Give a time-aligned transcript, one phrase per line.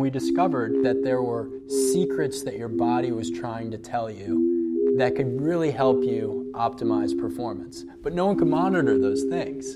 [0.00, 1.50] We discovered that there were
[1.92, 7.18] secrets that your body was trying to tell you that could really help you optimize
[7.18, 7.84] performance.
[8.00, 9.74] But no one could monitor those things.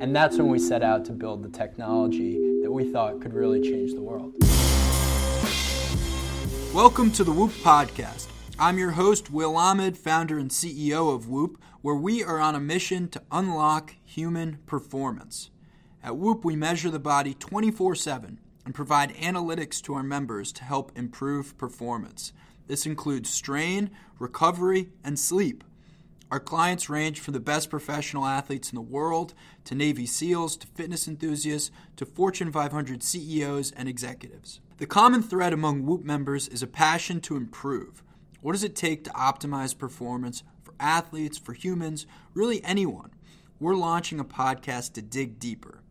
[0.00, 3.60] And that's when we set out to build the technology that we thought could really
[3.60, 4.32] change the world.
[6.72, 8.28] Welcome to the Whoop Podcast.
[8.58, 12.60] I'm your host, Will Ahmed, founder and CEO of Whoop, where we are on a
[12.60, 15.50] mission to unlock human performance.
[16.02, 20.64] At Whoop, we measure the body 24 7 and provide analytics to our members to
[20.64, 22.32] help improve performance.
[22.66, 25.64] This includes strain, recovery, and sleep.
[26.30, 29.34] Our clients range from the best professional athletes in the world
[29.66, 34.60] to Navy SEALs to fitness enthusiasts to Fortune 500 CEOs and executives.
[34.78, 38.02] The common thread among Whoop members is a passion to improve.
[38.40, 43.12] What does it take to optimize performance for athletes, for humans, really anyone?
[43.60, 45.83] We're launching a podcast to dig deeper.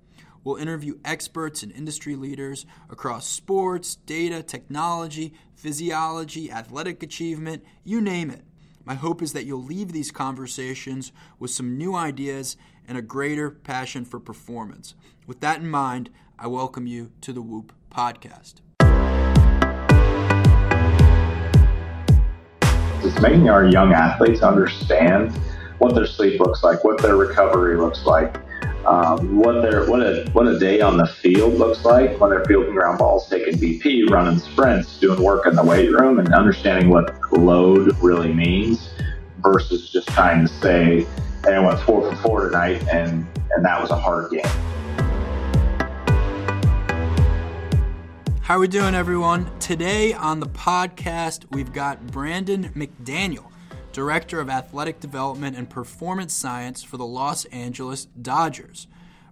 [0.43, 8.29] We'll interview experts and industry leaders across sports, data, technology, physiology, athletic achievement, you name
[8.29, 8.43] it.
[8.83, 13.49] My hope is that you'll leave these conversations with some new ideas and a greater
[13.49, 14.95] passion for performance.
[15.25, 18.55] With that in mind, I welcome you to the Whoop podcast.
[23.05, 25.31] It's making our young athletes understand
[25.77, 28.42] what their sleep looks like, what their recovery looks like,
[28.85, 32.43] um, what their what a what a day on the field looks like when they're
[32.45, 36.89] fielding ground balls, taking BP, running sprints, doing work in the weight room, and understanding
[36.89, 38.89] what load really means
[39.39, 41.07] versus just trying to say,
[41.45, 44.41] "Hey, I went four for four tonight, and and that was a hard game."
[48.41, 49.49] How are we doing, everyone?
[49.59, 53.52] Today on the podcast, we've got Brandon McDaniel.
[53.93, 58.87] Director of Athletic Development and Performance Science for the Los Angeles Dodgers.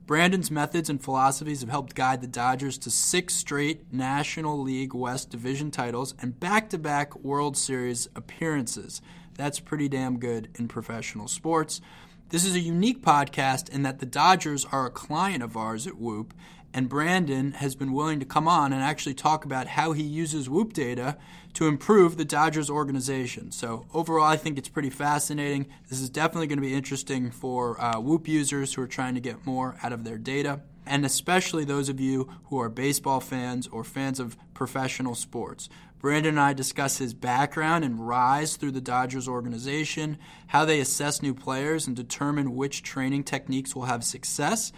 [0.05, 5.31] Brandon's methods and philosophies have helped guide the Dodgers to six straight National League West
[5.31, 9.01] Division titles and back to back World Series appearances.
[9.33, 11.81] That's pretty damn good in professional sports.
[12.29, 15.97] This is a unique podcast in that the Dodgers are a client of ours at
[15.97, 16.35] Whoop,
[16.73, 20.49] and Brandon has been willing to come on and actually talk about how he uses
[20.49, 21.17] Whoop data
[21.53, 23.51] to improve the Dodgers organization.
[23.51, 25.67] So, overall, I think it's pretty fascinating.
[25.89, 29.21] This is definitely going to be interesting for uh, Whoop users who are trying to
[29.21, 33.67] get more out of their data, and especially those of you who are baseball fans
[33.67, 35.67] or fans of professional sports.
[35.99, 40.17] Brandon and I discuss his background and rise through the Dodgers organization,
[40.47, 44.71] how they assess new players and determine which training techniques will have success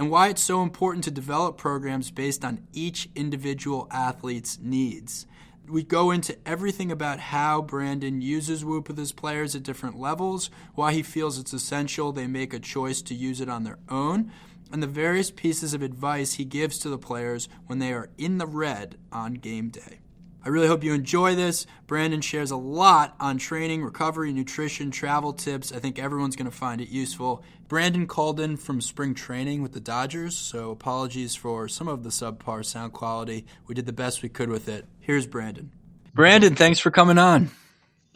[0.00, 5.26] and why it's so important to develop programs based on each individual athlete's needs.
[5.68, 10.48] We go into everything about how Brandon uses Whoop with his players at different levels,
[10.74, 14.32] why he feels it's essential they make a choice to use it on their own,
[14.72, 18.38] and the various pieces of advice he gives to the players when they are in
[18.38, 19.99] the red on game day.
[20.44, 21.66] I really hope you enjoy this.
[21.86, 25.72] Brandon shares a lot on training, recovery, nutrition, travel tips.
[25.72, 27.42] I think everyone's going to find it useful.
[27.68, 32.10] Brandon called in from spring training with the Dodgers, so apologies for some of the
[32.10, 33.46] subpar sound quality.
[33.66, 34.86] We did the best we could with it.
[34.98, 35.70] Here's Brandon.
[36.14, 37.50] Brandon, thanks for coming on.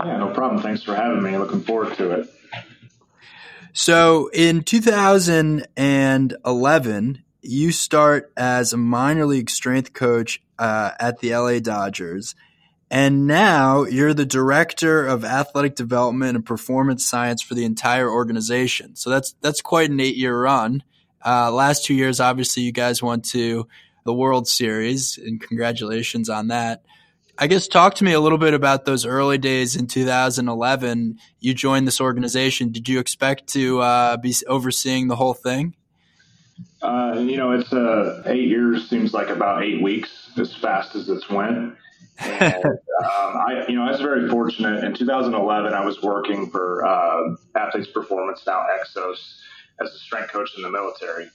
[0.05, 0.63] Yeah, no problem.
[0.63, 1.37] Thanks for having me.
[1.37, 2.29] Looking forward to it.
[3.73, 11.59] So in 2011, you start as a minor league strength coach uh, at the LA
[11.59, 12.35] Dodgers.
[12.91, 18.95] And now you're the director of athletic development and performance science for the entire organization.
[18.95, 20.83] So that's that's quite an eight year run.
[21.25, 23.67] Uh, last two years, obviously, you guys went to
[24.05, 26.85] the World Series, and congratulations on that.
[27.37, 31.19] I guess talk to me a little bit about those early days in 2011.
[31.41, 32.71] You joined this organization.
[32.71, 35.75] Did you expect to uh, be overseeing the whole thing?
[36.83, 41.09] Uh, you know, it's uh, eight years seems like about eight weeks as fast as
[41.09, 41.75] it's went.
[42.19, 42.73] And, um,
[43.03, 44.85] I, you know, I was very fortunate.
[44.85, 49.41] In 2011, I was working for uh, Athletes Performance, now Exos,
[49.81, 51.29] as a strength coach in the military.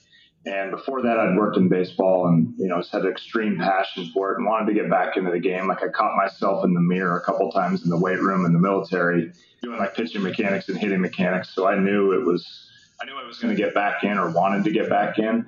[0.45, 4.31] And before that, I'd worked in baseball and, you know, had an extreme passion for
[4.31, 5.67] it and wanted to get back into the game.
[5.67, 8.53] Like I caught myself in the mirror a couple times in the weight room in
[8.53, 11.53] the military doing like pitching mechanics and hitting mechanics.
[11.53, 12.68] So I knew it was
[13.01, 15.45] I knew I was going to get back in or wanted to get back in.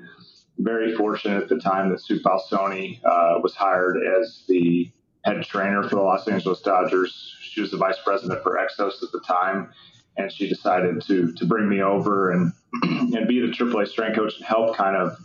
[0.57, 4.89] Very fortunate at the time that Sue Falsone uh, was hired as the
[5.25, 7.35] head trainer for the Los Angeles Dodgers.
[7.41, 9.71] She was the vice president for Exos at the time,
[10.17, 12.53] and she decided to to bring me over and
[12.83, 15.17] and be the AAA strength coach and help kind of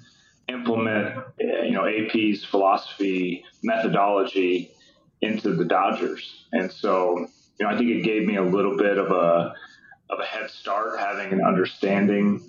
[0.48, 4.72] implement you know AP's philosophy methodology
[5.20, 6.46] into the Dodgers.
[6.52, 7.18] And so
[7.58, 9.54] you know I think it gave me a little bit of a
[10.10, 12.42] of a head start, having an understanding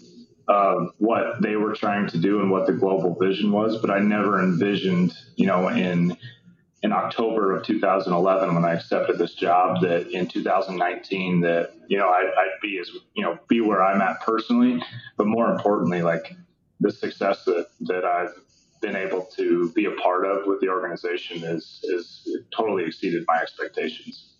[0.47, 3.99] of what they were trying to do and what the global vision was, but I
[3.99, 6.17] never envisioned, you know, in
[6.83, 12.07] in October of 2011 when I accepted this job that in 2019 that you know
[12.07, 14.81] I, would be as you know be where I'm at personally,
[15.17, 16.35] but more importantly, like
[16.79, 18.33] the success that that I've
[18.79, 23.39] been able to be a part of with the organization is is totally exceeded my
[23.41, 24.36] expectations.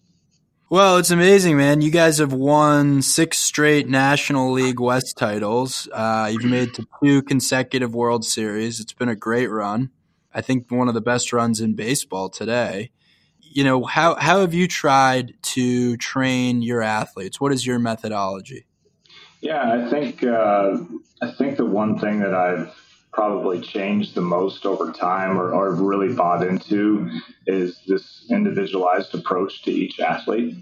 [0.70, 1.80] Well, it's amazing, man.
[1.80, 5.88] You guys have won six straight National League West titles.
[5.94, 8.82] Uh, you've made to two consecutive World Series.
[8.82, 9.92] It's been a great run.
[10.34, 12.92] I think one of the best runs in baseball today.
[13.40, 17.40] You know, how, how have you tried to train your athletes?
[17.40, 18.66] What is your methodology?
[19.40, 20.80] Yeah, I think uh,
[21.22, 22.76] I think the one thing that I've
[23.18, 27.10] probably changed the most over time or, or really bought into
[27.48, 30.56] is this individualized approach to each athlete.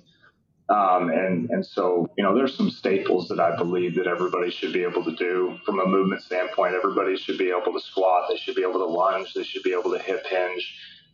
[0.69, 4.71] Um, and and so you know there's some staples that I believe that everybody should
[4.73, 6.73] be able to do from a movement standpoint.
[6.73, 8.29] Everybody should be able to squat.
[8.29, 9.33] They should be able to lunge.
[9.33, 10.63] They should be able to hip hinge.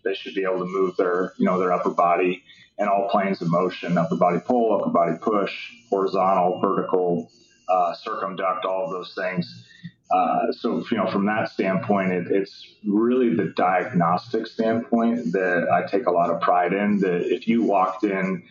[0.06, 2.44] They should be able to move their you know their upper body
[2.78, 5.52] and all planes of motion: upper body pull, upper body push,
[5.90, 7.30] horizontal, vertical,
[7.68, 9.66] uh, circumduct, all of those things.
[10.14, 15.90] Uh, so, you know, from that standpoint, it, it's really the diagnostic standpoint that I
[15.90, 17.00] take a lot of pride in.
[17.00, 18.44] That if you walked in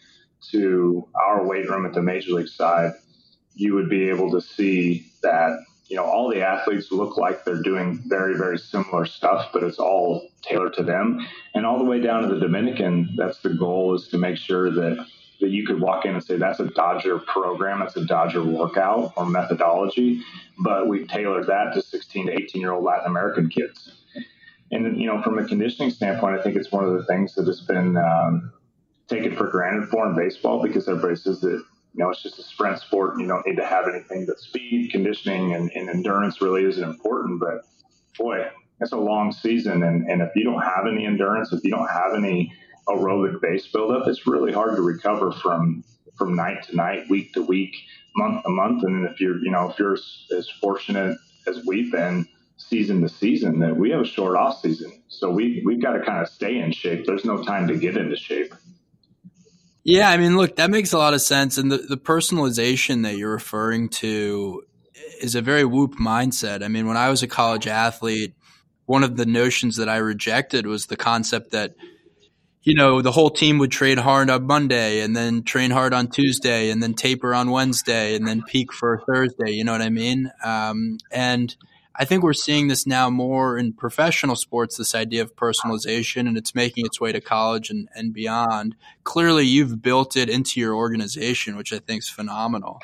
[0.52, 2.92] to our weight room at the major league side,
[3.54, 5.58] you would be able to see that
[5.88, 9.78] you know all the athletes look like they're doing very very similar stuff but it's
[9.78, 13.94] all tailored to them and all the way down to the dominican that's the goal
[13.94, 15.04] is to make sure that
[15.40, 19.12] that you could walk in and say that's a Dodger program, that's a Dodger workout
[19.16, 20.22] or methodology,
[20.58, 23.92] but we've tailored that to 16 to 18 year old Latin American kids.
[24.70, 27.46] And you know, from a conditioning standpoint, I think it's one of the things that
[27.46, 28.52] has been um,
[29.08, 32.42] taken for granted for in baseball because everybody says that you know it's just a
[32.42, 36.40] sprint sport and you don't need to have anything but speed, conditioning, and, and endurance
[36.40, 37.40] really isn't important.
[37.40, 37.62] But
[38.16, 38.46] boy,
[38.80, 41.90] it's a long season, and, and if you don't have any endurance, if you don't
[41.90, 42.52] have any
[42.88, 45.84] aerobic base buildup, it's really hard to recover from
[46.16, 47.74] from night to night, week to week,
[48.14, 48.84] month to month.
[48.84, 49.94] And if you're, you know, if you're
[50.36, 51.16] as fortunate
[51.46, 52.28] as we've been
[52.58, 55.02] season to season, that we have a short off season.
[55.08, 57.06] So we we've got to kind of stay in shape.
[57.06, 58.54] There's no time to get into shape.
[59.82, 61.56] Yeah, I mean, look, that makes a lot of sense.
[61.56, 64.62] And the, the personalization that you're referring to
[65.22, 66.62] is a very whoop mindset.
[66.62, 68.34] I mean, when I was a college athlete,
[68.84, 71.76] one of the notions that I rejected was the concept that–
[72.62, 76.08] you know, the whole team would train hard on Monday and then train hard on
[76.08, 79.52] Tuesday and then taper on Wednesday and then peak for Thursday.
[79.52, 80.30] You know what I mean?
[80.44, 81.56] Um, and
[81.96, 86.36] I think we're seeing this now more in professional sports, this idea of personalization, and
[86.36, 88.76] it's making its way to college and, and beyond.
[89.04, 92.80] Clearly, you've built it into your organization, which I think is phenomenal.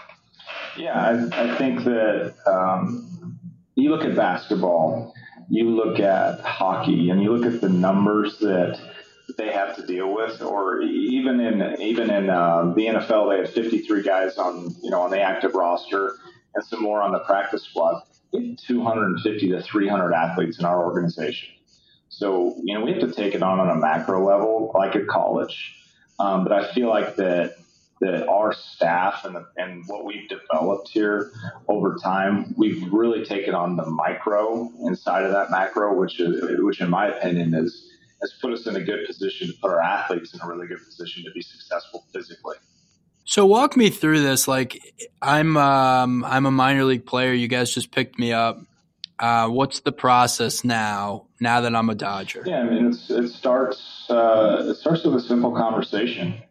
[0.79, 3.38] Yeah, I, I think that um,
[3.75, 5.14] you look at basketball,
[5.50, 8.81] you look at hockey, and you look at the numbers that–
[9.37, 13.52] they have to deal with, or even in even in uh, the NFL, they have
[13.52, 16.12] 53 guys on you know on the active roster
[16.55, 18.02] and some more on the practice squad.
[18.32, 21.49] We have 250 to 300 athletes in our organization,
[22.08, 25.06] so you know we have to take it on on a macro level, like at
[25.08, 25.75] college.
[26.19, 27.56] Um, but I feel like that
[28.00, 31.32] that our staff and, the, and what we've developed here
[31.67, 36.81] over time, we've really taken on the micro inside of that macro, which is, which
[36.81, 37.90] in my opinion is
[38.20, 40.85] has put us in a good position to put our athletes in a really good
[40.85, 42.56] position to be successful physically.
[43.25, 44.46] So walk me through this.
[44.46, 44.81] Like
[45.20, 47.32] I'm, um, I'm a minor league player.
[47.32, 48.61] You guys just picked me up.
[49.19, 51.27] Uh, what's the process now?
[51.41, 52.43] Now that I'm a Dodger.
[52.46, 54.06] Yeah, I mean, it starts.
[54.08, 56.43] Uh, it starts with a simple conversation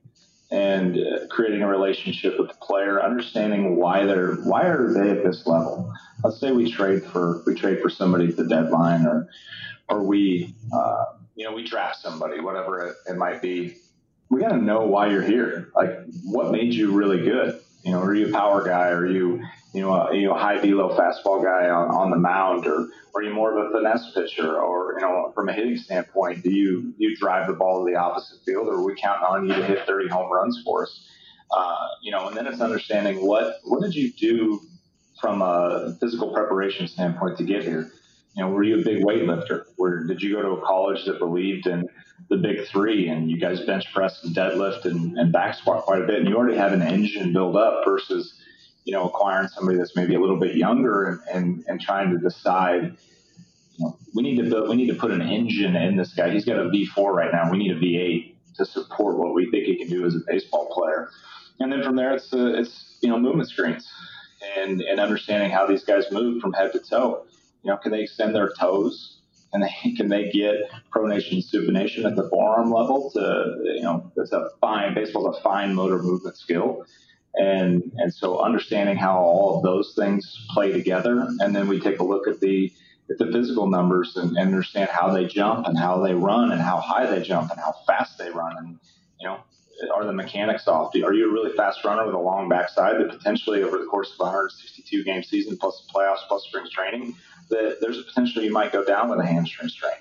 [0.51, 5.24] and uh, creating a relationship with the player, understanding why they're why are they at
[5.24, 5.93] this level.
[6.24, 9.27] Let's say we trade for we trade for somebody at the deadline, or
[9.89, 13.75] or we uh, you know, we draft somebody, whatever it, it might be.
[14.29, 15.69] We got to know why you're here.
[15.75, 17.59] Like, what made you really good?
[17.83, 18.87] You know, are you a power guy?
[18.87, 22.65] Are you, you know, a, you know, high velo fastball guy on, on the mound,
[22.65, 24.59] or, are you more of a finesse pitcher?
[24.59, 27.97] Or, you know, from a hitting standpoint, do you you drive the ball to the
[27.97, 31.07] opposite field, or are we counting on you to hit 30 home runs for us?
[31.55, 34.59] Uh, you know, and then it's understanding what what did you do
[35.21, 37.89] from a physical preparation standpoint to get here
[38.35, 39.65] you know, were you a big weightlifter?
[39.77, 41.87] Where did you go to a college that believed in
[42.29, 46.01] the big three and you guys bench press and deadlift and, and back squat quite
[46.01, 48.41] a bit and you already have an engine built up versus,
[48.83, 52.17] you know, acquiring somebody that's maybe a little bit younger and, and, and trying to
[52.17, 52.97] decide,
[53.77, 56.29] you know, we need to build, we need to put an engine in this guy.
[56.29, 57.49] He's got a V4 right now.
[57.49, 60.69] We need a V8 to support what we think he can do as a baseball
[60.73, 61.09] player.
[61.59, 63.89] And then from there, it's, uh, it's, you know, movement screens
[64.57, 67.25] and, and understanding how these guys move from head to toe.
[67.65, 69.17] You know, can they extend their toes?
[69.51, 70.55] Can they can they get
[70.95, 75.74] pronation supination at the forearm level to you know it's a fine baseball's a fine
[75.74, 76.86] motor movement skill.
[77.34, 82.00] And and so understanding how all of those things play together, and then we take
[82.00, 82.72] a look at the
[83.10, 86.62] at the physical numbers and, and understand how they jump and how they run and
[86.62, 88.79] how high they jump and how fast they run and
[89.19, 89.39] you know
[89.93, 90.93] are the mechanics off?
[90.95, 94.13] Are you a really fast runner with a long backside that potentially over the course
[94.13, 97.15] of a 162 game season plus playoffs plus spring training,
[97.49, 99.93] that there's a potential you might go down with a hamstring strain.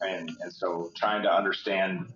[0.00, 2.12] And, and so trying to understand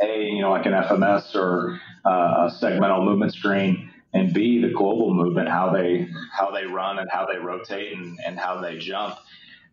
[0.00, 4.70] a, you know, like an FMS or uh, a segmental movement screen and B, the
[4.70, 8.78] global movement, how they, how they run and how they rotate and, and how they
[8.78, 9.16] jump.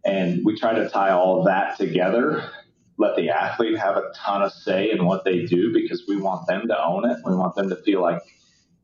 [0.05, 2.51] And we try to tie all of that together
[2.97, 6.47] let the athlete have a ton of say in what they do because we want
[6.47, 7.17] them to own it.
[7.25, 8.21] We want them to feel like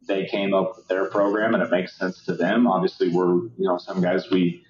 [0.07, 2.67] they came up with their program and it makes sense to them.
[2.67, 4.63] Obviously, we're you know some guys we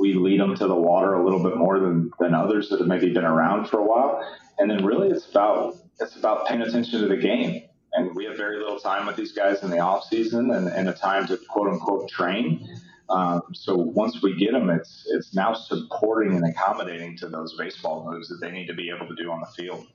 [0.00, 2.88] we lead them to the water a little bit more than than others that have
[2.88, 4.26] maybe been around for a while.
[4.58, 7.62] And then really, it's about it's about paying attention to the game.
[7.92, 10.88] And we have very little time with these guys in the off season and, and
[10.88, 12.66] a time to quote unquote train.
[13.10, 18.08] Um, so once we get them, it's it's now supporting and accommodating to those baseball
[18.10, 19.86] moves that they need to be able to do on the field.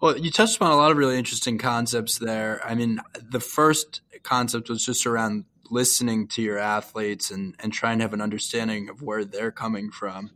[0.00, 2.62] Well, you touched upon a lot of really interesting concepts there.
[2.64, 7.98] I mean, the first concept was just around listening to your athletes and, and trying
[7.98, 10.30] to have an understanding of where they're coming from.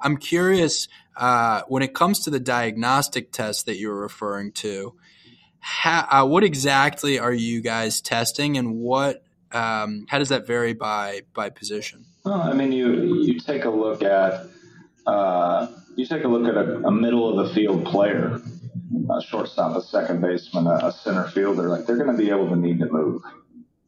[0.00, 4.94] I'm curious uh, when it comes to the diagnostic test that you're referring to.
[5.60, 10.72] How, uh, what exactly are you guys testing, and what um, how does that vary
[10.72, 12.06] by by position?
[12.24, 14.46] Well, I mean, you you take a look at
[15.06, 15.66] uh,
[15.96, 18.40] you take a look at a, a, middle of the field player,
[19.10, 21.68] a shortstop, a second baseman, a, a center fielder.
[21.68, 23.22] Like they're going to be able to need to move,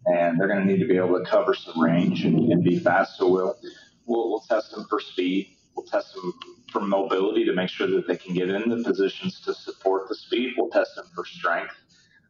[0.07, 2.79] and they're going to need to be able to cover some range and, and be
[2.79, 3.19] fast.
[3.19, 3.57] So we'll,
[4.07, 5.57] we'll we'll test them for speed.
[5.77, 6.33] We'll test them
[6.71, 10.15] for mobility to make sure that they can get in the positions to support the
[10.15, 10.55] speed.
[10.57, 11.75] We'll test them for strength,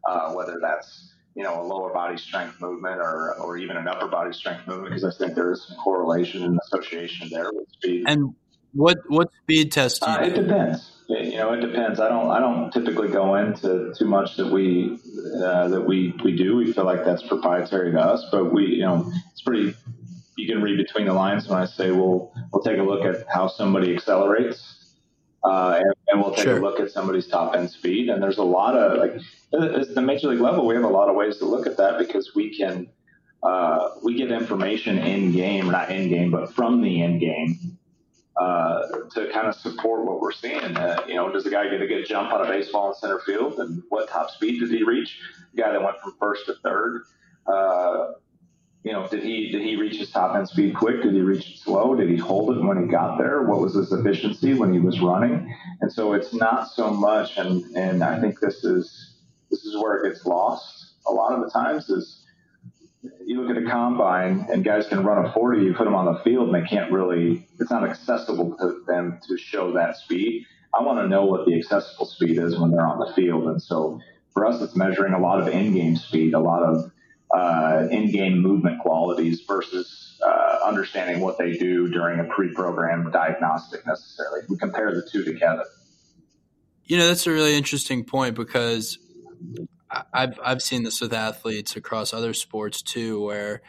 [0.08, 4.06] uh, whether that's you know, a lower body strength movement or, or even an upper
[4.06, 8.04] body strength movement because I think there is some correlation and association there with speed.
[8.06, 8.34] And
[8.72, 10.02] what what speed test?
[10.02, 10.91] Uh, it depends.
[11.08, 12.00] You know, it depends.
[12.00, 14.98] I don't I don't typically go into too much that we
[15.44, 16.56] uh, that we we do.
[16.56, 19.74] We feel like that's proprietary to us, but we you know it's pretty.
[20.36, 23.26] You can read between the lines when I say we'll we'll take a look at
[23.28, 24.82] how somebody accelerates
[25.44, 26.58] uh, and, and, we'll take sure.
[26.58, 28.08] a look at somebody's top end speed.
[28.08, 29.14] And there's a lot of like
[29.52, 31.98] at the major league level, we have a lot of ways to look at that
[31.98, 32.88] because we can
[33.42, 37.78] uh, we get information in game, not in game, but from the in game
[38.36, 38.82] uh,
[39.14, 40.76] to kind of support what we're seeing.
[40.76, 43.20] Uh, you know, does the guy get a good jump on a baseball in center
[43.20, 45.18] field, and what top speed did he reach?
[45.54, 47.02] The guy that went from first to third.
[47.46, 48.12] Uh,
[48.84, 51.02] you know, did he did he reach his top end speed quick?
[51.02, 51.94] Did he reach it slow?
[51.94, 53.42] Did he hold it when he got there?
[53.42, 55.54] What was his efficiency when he was running?
[55.80, 59.16] And so it's not so much, and and I think this is
[59.50, 62.21] this is where it gets lost a lot of the times is
[63.26, 66.12] you look at a combine and guys can run a 40, you put them on
[66.12, 70.46] the field and they can't really, it's not accessible to them to show that speed.
[70.74, 73.44] I want to know what the accessible speed is when they're on the field.
[73.44, 74.00] And so
[74.32, 76.92] for us, it's measuring a lot of in game speed, a lot of
[77.32, 84.42] uh, in-game movement qualities versus uh, understanding what they do during a pre-programmed diagnostic necessarily.
[84.48, 85.64] We compare the two together.
[86.84, 88.98] You know, that's a really interesting point because
[90.12, 93.62] I've I've seen this with athletes across other sports too, where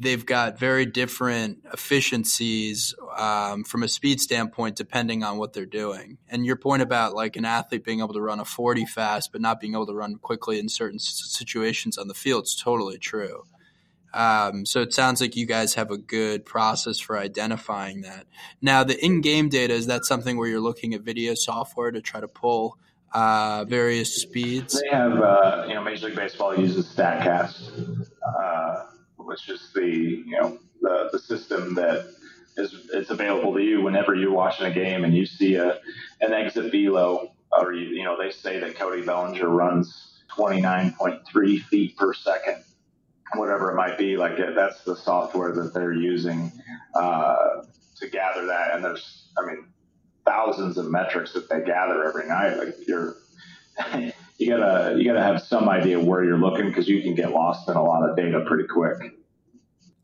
[0.00, 6.16] they've got very different efficiencies um, from a speed standpoint depending on what they're doing.
[6.28, 9.42] And your point about like an athlete being able to run a 40 fast but
[9.42, 13.44] not being able to run quickly in certain situations on the field is totally true.
[14.12, 18.26] Um, so it sounds like you guys have a good process for identifying that.
[18.60, 22.20] Now, the in-game data is that something where you're looking at video software to try
[22.20, 22.76] to pull
[23.12, 24.80] uh, various speeds.
[24.80, 28.06] They have, uh, you know, Major League Baseball uses Statcast.
[28.22, 28.86] Uh,
[29.30, 32.12] which is the you know the, the system that
[32.56, 35.78] is it's available to you whenever you're watching a game and you see a
[36.20, 41.96] an exit velo or you, you know they say that Cody Bellinger runs 29.3 feet
[41.96, 42.64] per second
[43.34, 46.50] whatever it might be like that's the software that they're using
[46.96, 47.62] uh,
[47.96, 49.66] to gather that and there's I mean
[50.30, 53.16] thousands of metrics that they gather every night like you're
[54.38, 57.68] you gotta you gotta have some idea where you're looking because you can get lost
[57.68, 58.98] in a lot of data pretty quick.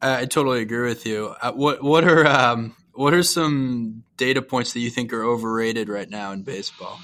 [0.02, 1.34] I totally agree with you.
[1.40, 5.88] Uh, what what are um, what are some data points that you think are overrated
[5.88, 6.98] right now in baseball?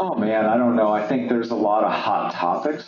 [0.00, 0.92] Oh man, I don't know.
[0.92, 2.84] I think there's a lot of hot topics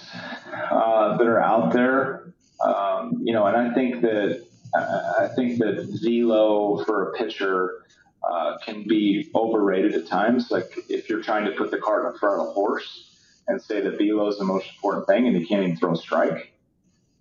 [0.70, 2.32] uh, that are out there.
[2.64, 7.84] Um, you know, and I think that I think that velo for a pitcher
[8.30, 10.50] uh, can be overrated at times.
[10.50, 13.10] Like if you're trying to put the cart in front of a horse
[13.46, 15.96] and say that velo is the most important thing, and you can't even throw a
[15.96, 16.52] strike.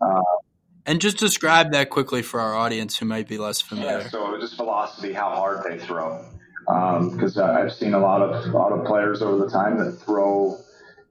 [0.01, 0.22] Uh,
[0.86, 4.00] and just describe that quickly for our audience who might be less familiar.
[4.00, 6.25] Yeah, so just velocity, how hard they throw.
[6.65, 9.93] Because um, I've seen a lot of a lot of players over the time that
[9.93, 10.57] throw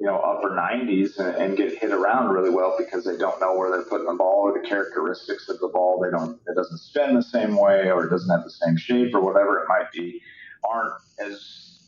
[0.02, 3.56] you know, upper 90s and, and, get hit around really well because they don't know
[3.56, 6.00] where they're putting the ball or the characteristics of the ball.
[6.02, 9.14] They don't, it doesn't spin the same way or it doesn't have the same shape
[9.14, 10.21] or whatever it might be,
[10.68, 10.94] aren't
[11.25, 11.78] as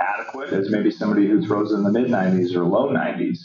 [0.00, 3.38] adequate as maybe somebody who throws in the mid 90s or low 90s.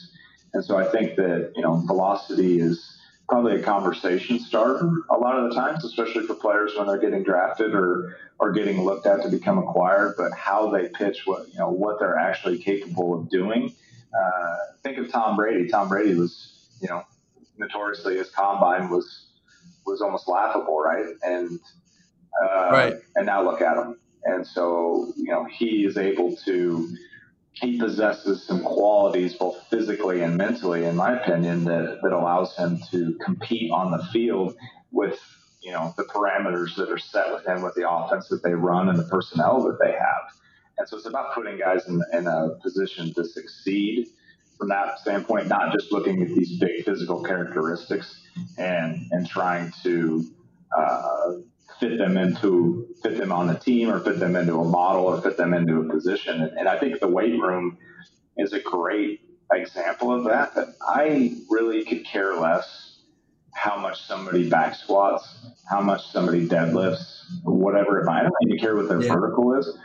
[0.55, 2.97] And so I think that, you know, velocity is
[3.33, 7.23] probably a conversation starter a lot of the times, especially for players when they're getting
[7.23, 11.57] drafted or, or getting looked at to become acquired, but how they pitch what, you
[11.59, 13.73] know, what they're actually capable of doing
[14.13, 15.67] uh, think of Tom Brady.
[15.67, 17.03] Tom Brady was, you know,
[17.57, 19.27] notoriously his combine was
[19.85, 21.05] was almost laughable, right?
[21.23, 21.59] And
[22.41, 22.95] uh, right.
[23.15, 23.97] And now look at him.
[24.25, 26.95] And so, you know, he is able to.
[27.53, 32.79] He possesses some qualities, both physically and mentally, in my opinion, that, that allows him
[32.91, 34.55] to compete on the field
[34.91, 35.19] with
[35.61, 38.99] you know the parameters that are set within with the offense that they run and
[38.99, 40.33] the personnel that they have.
[40.77, 44.07] And so it's about putting guys in, in a position to succeed
[44.57, 48.21] from that standpoint, not just looking at these big physical characteristics
[48.57, 50.25] and and trying to
[50.75, 51.33] uh,
[51.79, 55.21] fit them into fit them on the team or fit them into a model or
[55.21, 56.41] fit them into a position.
[56.41, 57.77] And, and I think the weight room
[58.37, 60.55] is a great example of that.
[60.55, 62.99] That I really could care less
[63.53, 68.21] how much somebody back squats, how much somebody deadlifts, whatever it might.
[68.21, 69.13] I don't even care what their yeah.
[69.13, 69.77] vertical is.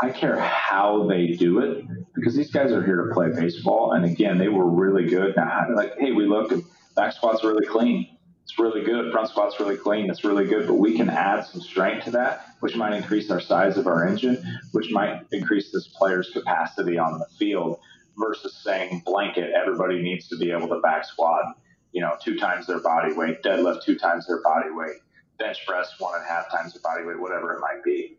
[0.00, 3.92] I care how they do it because these guys are here to play baseball.
[3.92, 5.34] And again, they were really good.
[5.36, 6.52] Now, like, hey, we look
[6.96, 8.13] back squat's really clean.
[8.44, 9.10] It's really good.
[9.10, 10.10] Front squat's really clean.
[10.10, 10.66] It's really good.
[10.66, 14.06] But we can add some strength to that, which might increase our size of our
[14.06, 17.80] engine, which might increase this player's capacity on the field
[18.16, 21.56] versus saying blanket, everybody needs to be able to back squat,
[21.92, 24.96] you know, two times their body weight, deadlift two times their body weight,
[25.38, 28.16] bench press one and a half times their body weight, whatever it might be.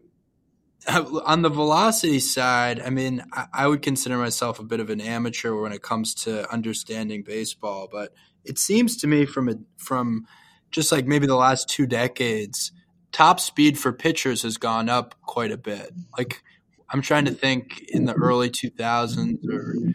[0.87, 4.89] Uh, on the velocity side, I mean, I, I, would consider myself a bit of
[4.89, 8.13] an amateur when it comes to understanding baseball, but
[8.45, 10.25] it seems to me from a, from
[10.71, 12.71] just like maybe the last two decades,
[13.11, 15.91] top speed for pitchers has gone up quite a bit.
[16.17, 16.43] Like
[16.89, 19.93] I'm trying to think in the early 2000s or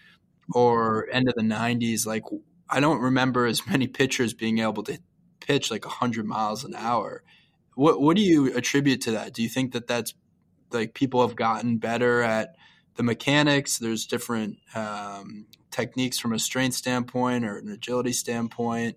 [0.53, 2.25] or end of the 90s, like
[2.69, 4.99] I don't remember as many pitchers being able to
[5.41, 7.23] pitch like 100 miles an hour.
[7.75, 9.33] What what do you attribute to that?
[9.33, 10.15] Do you think that that's
[10.73, 12.55] like people have gotten better at
[12.97, 13.79] the mechanics.
[13.79, 18.97] There's different um, techniques from a strength standpoint or an agility standpoint.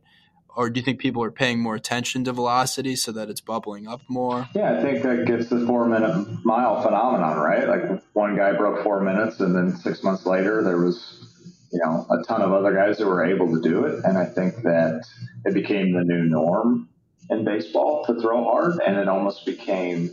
[0.56, 3.88] Or do you think people are paying more attention to velocity so that it's bubbling
[3.88, 4.48] up more?
[4.54, 7.68] Yeah, I think that gets the four minute mile phenomenon, right?
[7.68, 11.28] Like one guy broke four minutes, and then six months later, there was
[11.72, 14.26] you know a ton of other guys that were able to do it, and I
[14.26, 15.04] think that
[15.44, 16.88] it became the new norm
[17.32, 20.12] in baseball to throw hard, and it almost became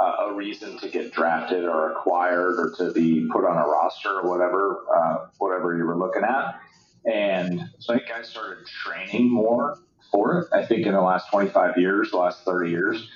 [0.00, 4.20] uh, a reason to get drafted or acquired or to be put on a roster
[4.20, 6.60] or whatever, uh, whatever you were looking at.
[7.04, 9.78] And so I think I started training more
[10.12, 10.48] for it.
[10.52, 13.10] I think in the last 25 years, the last 30 years,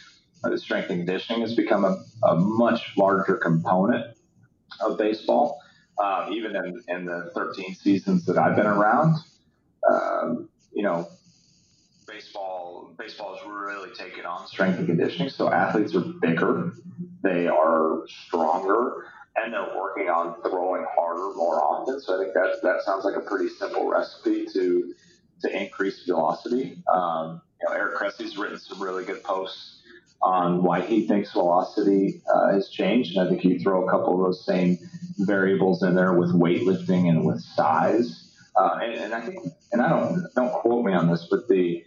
[0.45, 4.17] uh, strength and conditioning has become a, a much larger component
[4.81, 5.61] of baseball.
[6.03, 9.17] Um, even in, in the 13 seasons that I've been around,
[9.89, 11.09] um, you know,
[12.13, 15.31] baseball baseball has really taken on strength and conditioning.
[15.31, 16.73] So athletes are bigger,
[17.23, 22.01] they are stronger, and they're working on throwing harder more often.
[22.01, 24.95] So I think that that sounds like a pretty simple recipe to
[25.43, 26.83] to increase velocity.
[26.93, 29.81] Um, you know, Eric Cressey's written some really good posts
[30.23, 34.15] on why he thinks velocity uh, has changed, and I think you throw a couple
[34.15, 34.79] of those same
[35.19, 38.29] variables in there with weightlifting and with size.
[38.55, 41.83] Uh, and, and, I think, and I don't don't quote me on this, but the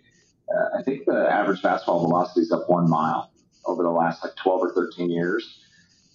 [0.53, 3.31] uh, I think the average fastball velocity is up one mile
[3.65, 5.59] over the last like 12 or 13 years.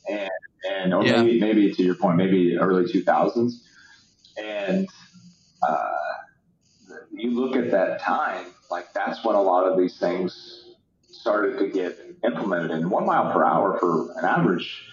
[0.08, 0.30] And,
[0.70, 1.22] and or yeah.
[1.22, 3.52] maybe, maybe to your point, maybe early 2000s.
[4.42, 4.88] And
[5.66, 5.90] uh,
[7.12, 10.74] you look at that time, like that's when a lot of these things
[11.10, 12.70] started to get implemented.
[12.70, 14.86] And one mile per hour for an average,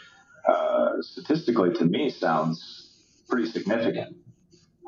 [0.48, 2.92] uh, statistically to me, sounds
[3.30, 4.18] pretty significant.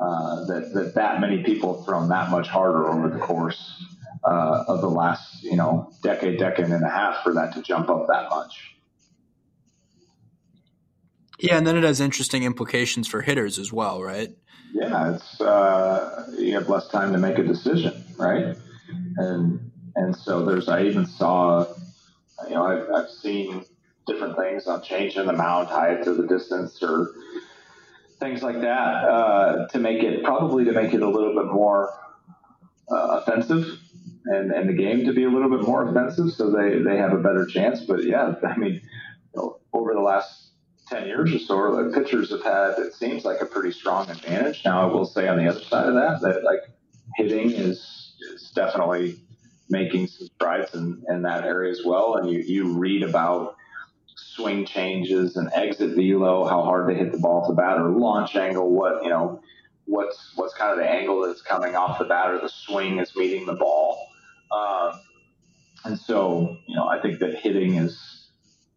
[0.02, 3.84] Uh, that, that that many people have thrown that much harder over the course
[4.24, 7.90] uh, of the last, you know, decade, decade and a half for that to jump
[7.90, 8.76] up that much.
[11.40, 14.30] Yeah, and then it has interesting implications for hitters as well, right?
[14.74, 18.58] Yeah, it's uh, you have less time to make a decision, right?
[19.18, 21.66] and and so there's I even saw
[22.48, 23.66] you know I've, I've seen
[24.08, 27.12] different things on changing the mound height or the distance or
[28.20, 31.94] things like that uh, to make it probably to make it a little bit more
[32.92, 33.80] uh, offensive
[34.26, 37.14] and, and the game to be a little bit more offensive so they, they have
[37.14, 37.82] a better chance.
[37.82, 38.82] But yeah, I mean, you
[39.36, 40.52] know, over the last
[40.88, 44.64] 10 years or so, the pitchers have had, it seems like a pretty strong advantage.
[44.66, 46.62] Now, I will say on the other side of that, that like
[47.16, 49.20] hitting is, is definitely
[49.70, 52.16] making some strides in, in that area as well.
[52.16, 53.56] And you, you read about
[54.16, 57.90] swing changes and exit velo, how hard to hit the ball to the bat, or
[57.90, 59.42] launch angle, what, you know,
[59.90, 63.16] what's what's kind of the angle that's coming off the bat or the swing is
[63.16, 64.09] meeting the ball.
[64.52, 65.00] Um,
[65.86, 68.30] and so, you know, I think that hitting is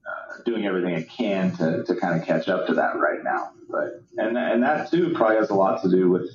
[0.07, 3.53] uh, doing everything it can to, to kind of catch up to that right now.
[3.69, 6.29] But and and that too probably has a lot to do with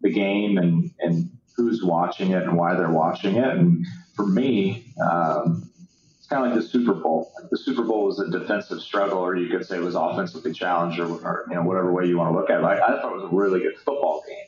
[0.00, 3.48] the game and and who's watching it and why they're watching it.
[3.48, 5.70] And for me, um,
[6.18, 7.32] it's kind of like the Super Bowl.
[7.50, 10.98] The Super Bowl was a defensive struggle, or you could say it was offensively challenged,
[10.98, 12.64] or, or you know whatever way you want to look at it.
[12.64, 14.46] I thought it was a really good football game,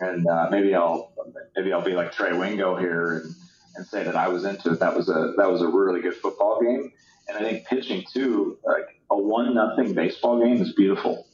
[0.00, 1.12] and uh, maybe I'll
[1.56, 3.34] maybe I'll be like Trey Wingo here and,
[3.76, 4.80] and say that I was into it.
[4.80, 6.92] That was a that was a really good football game,
[7.28, 11.26] and I think pitching too, like a one nothing baseball game is beautiful,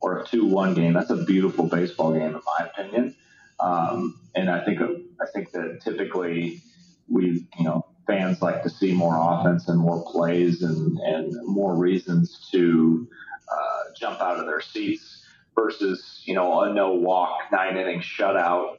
[0.00, 0.92] or a two one game.
[0.92, 3.16] That's a beautiful baseball game in my opinion.
[3.60, 6.60] Um, and I think I think that typically
[7.08, 11.76] we you know fans like to see more offense and more plays and, and more
[11.76, 13.06] reasons to
[13.52, 15.19] uh, jump out of their seats
[15.62, 18.78] versus, you know, a no walk, nine inning shutout,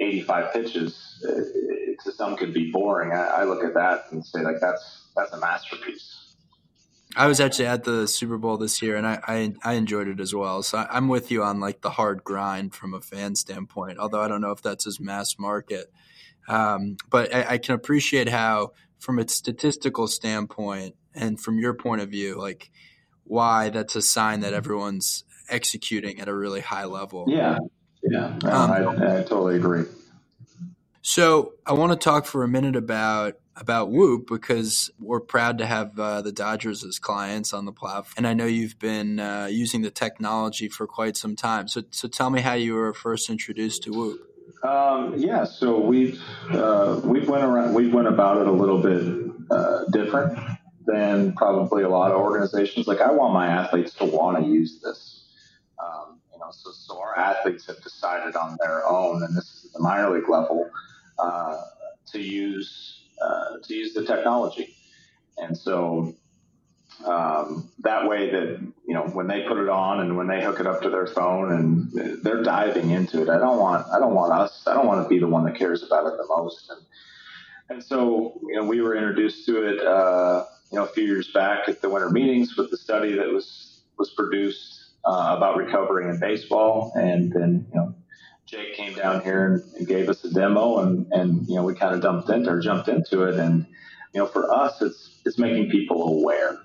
[0.00, 1.22] 85 pitches.
[1.22, 3.12] It, to some could be boring.
[3.12, 6.34] I, I look at that and say, like, that's, that's a masterpiece.
[7.16, 10.18] I was actually at the Super Bowl this year, and I, I, I enjoyed it
[10.18, 10.62] as well.
[10.64, 13.98] So I, am with you on like the hard grind from a fan standpoint.
[13.98, 15.92] Although I don't know if that's as mass market.
[16.48, 22.02] Um, but I, I, can appreciate how, from a statistical standpoint, and from your point
[22.02, 22.70] of view, like
[23.22, 27.26] why that's a sign that everyone's executing at a really high level.
[27.28, 27.58] Yeah,
[28.02, 29.84] yeah, um, I, I totally agree.
[31.02, 35.66] So I want to talk for a minute about about Whoop because we're proud to
[35.66, 39.48] have uh, the Dodgers as clients on the platform, and I know you've been uh,
[39.50, 41.68] using the technology for quite some time.
[41.68, 44.20] So, so tell me how you were first introduced to Whoop.
[44.62, 49.32] Um, yeah, so we've uh, we've went around we went about it a little bit
[49.50, 50.38] uh, different
[50.86, 52.86] than probably a lot of organizations.
[52.86, 55.23] Like I want my athletes to want to use this.
[56.44, 60.14] Know, so so our athletes have decided on their own, and this is the minor
[60.14, 60.68] league level,
[61.18, 61.62] uh,
[62.12, 64.76] to use uh, to use the technology,
[65.38, 66.14] and so
[67.06, 70.60] um, that way that you know when they put it on and when they hook
[70.60, 74.14] it up to their phone and they're diving into it i don't want i don't
[74.14, 76.70] want us i don't want to be the one that cares about it the most.
[76.70, 76.80] And
[77.70, 81.32] and so you know we were introduced to it uh, you know a few years
[81.32, 86.08] back at the winter meetings with the study that was was produced uh, about recovering
[86.08, 87.94] in baseball and then you know
[88.46, 91.74] Jake came down here and, and gave us a demo and and you know we
[91.74, 93.66] kind of dumped into or jumped into it and
[94.12, 96.58] you know for us it's it's making people aware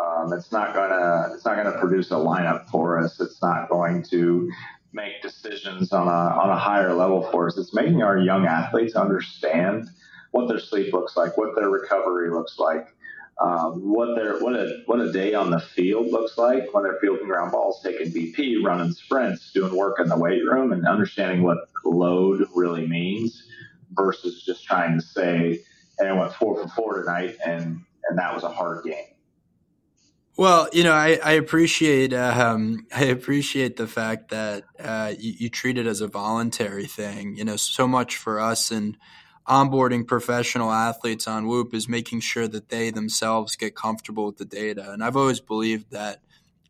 [0.00, 3.20] um, it's not gonna it's not gonna produce a lineup for us.
[3.20, 4.50] It's not going to
[4.92, 7.56] make decisions on a on a higher level for us.
[7.56, 9.88] It's making our young athletes understand
[10.32, 12.88] what their sleep looks like, what their recovery looks like,
[13.40, 16.98] um, what their what a what a day on the field looks like when they're
[17.00, 21.42] fielding ground balls, taking BP, running sprints, doing work in the weight room, and understanding
[21.42, 23.48] what load really means
[23.90, 25.60] versus just trying to say,
[25.98, 29.14] "Hey, I went four for four tonight," and and that was a hard game.
[30.36, 35.48] Well, you know, I, I appreciate um, I appreciate the fact that uh, you, you,
[35.48, 37.36] treat it as a voluntary thing.
[37.36, 38.96] You know, so much for us and
[39.48, 44.44] onboarding professional athletes on Whoop is making sure that they themselves get comfortable with the
[44.44, 44.92] data.
[44.92, 46.20] And I've always believed that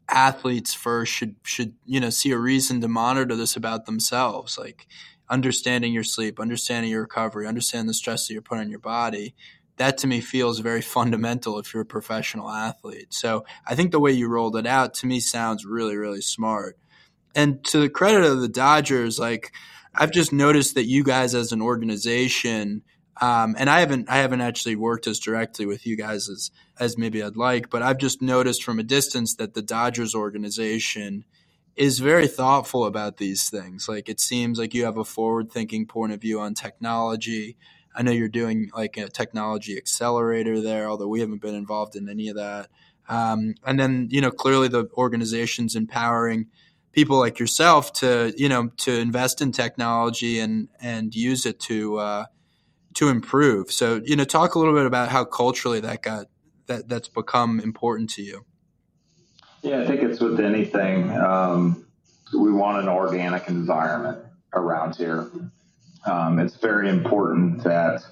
[0.08, 4.86] athletes first should should you know see a reason to monitor this about themselves, like
[5.30, 9.34] understanding your sleep, understanding your recovery, understanding the stress that you're putting on your body
[9.76, 13.12] that to me feels very fundamental if you're a professional athlete.
[13.12, 16.78] So I think the way you rolled it out to me sounds really, really smart.
[17.34, 19.52] And to the credit of the Dodgers, like
[19.94, 22.82] I've just noticed that you guys as an organization,
[23.20, 26.98] um, and I haven't I haven't actually worked as directly with you guys as as
[26.98, 31.24] maybe I'd like, but I've just noticed from a distance that the Dodgers organization
[31.76, 33.88] is very thoughtful about these things.
[33.88, 37.56] Like it seems like you have a forward thinking point of view on technology.
[37.94, 42.08] I know you're doing like a technology accelerator there, although we haven't been involved in
[42.08, 42.68] any of that.
[43.08, 46.46] Um, and then, you know, clearly the organization's empowering
[46.94, 51.98] people like yourself to, you know, to invest in technology and, and use it to,
[51.98, 52.24] uh,
[52.94, 53.70] to improve.
[53.70, 56.26] So, you know, talk a little bit about how culturally that got
[56.66, 58.46] that that's become important to you.
[59.62, 61.10] Yeah, I think it's with anything.
[61.10, 61.86] Um,
[62.32, 65.30] we want an organic environment around here.
[66.06, 68.02] Um, it's very important that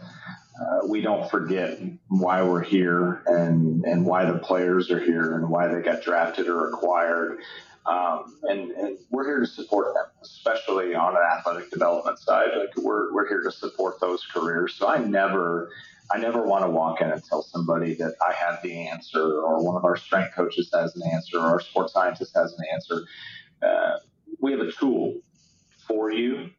[0.61, 5.49] uh, we don't forget why we're here and, and why the players are here and
[5.49, 7.38] why they got drafted or acquired.
[7.85, 12.51] Um, and, and, we're here to support them, especially on an athletic development side.
[12.57, 14.75] Like we're, we're here to support those careers.
[14.75, 15.71] So I never,
[16.11, 19.64] I never want to walk in and tell somebody that I have the answer or
[19.64, 23.03] one of our strength coaches has an answer or our sports scientist has an answer.
[23.61, 23.99] Uh,
[24.40, 25.21] we have a tool
[25.87, 26.51] for you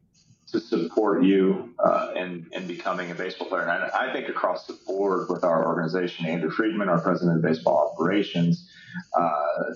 [0.48, 3.62] to support you uh, in, in becoming a baseball player.
[3.62, 7.42] And I, I, think across the board with our organization, Andrew Friedman, our president of
[7.42, 8.70] baseball operations,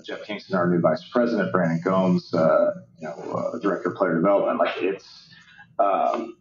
[0.05, 4.15] Jeff Kingston, our new vice president, Brandon Gomes, uh, you know, uh, director of player
[4.15, 4.59] development.
[4.59, 5.33] Like it's
[5.79, 6.37] um,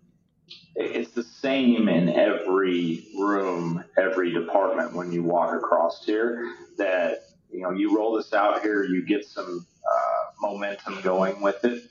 [0.74, 6.52] it's the same in every room, every department when you walk across here.
[6.78, 11.64] That you know, you roll this out here, you get some uh, momentum going with
[11.64, 11.82] it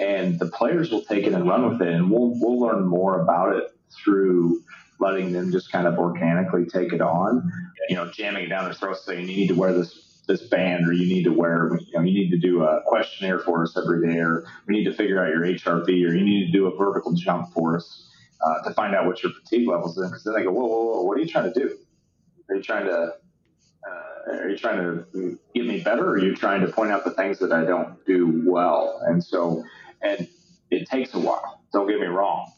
[0.00, 3.20] and the players will take it and run with it, and we'll we'll learn more
[3.20, 3.64] about it
[4.02, 4.62] through
[4.98, 7.50] letting them just kind of organically take it on.
[7.88, 10.86] You know, jamming it down their throats, saying you need to wear this this band,
[10.86, 13.76] or you need to wear, you know, you need to do a questionnaire for us
[13.76, 16.66] every day, or we need to figure out your HRV, or you need to do
[16.66, 18.08] a vertical jump for us
[18.40, 20.08] uh, to find out what your fatigue levels is.
[20.08, 21.76] Because then they go, whoa, whoa, whoa, what are you trying to do?
[22.48, 23.12] Are you trying to
[23.88, 27.04] uh, are you trying to get me better or are you trying to point out
[27.04, 29.00] the things that I don't do well?
[29.06, 29.64] And so
[30.02, 30.28] and
[30.70, 31.62] it takes a while.
[31.72, 32.52] Don't get me wrong.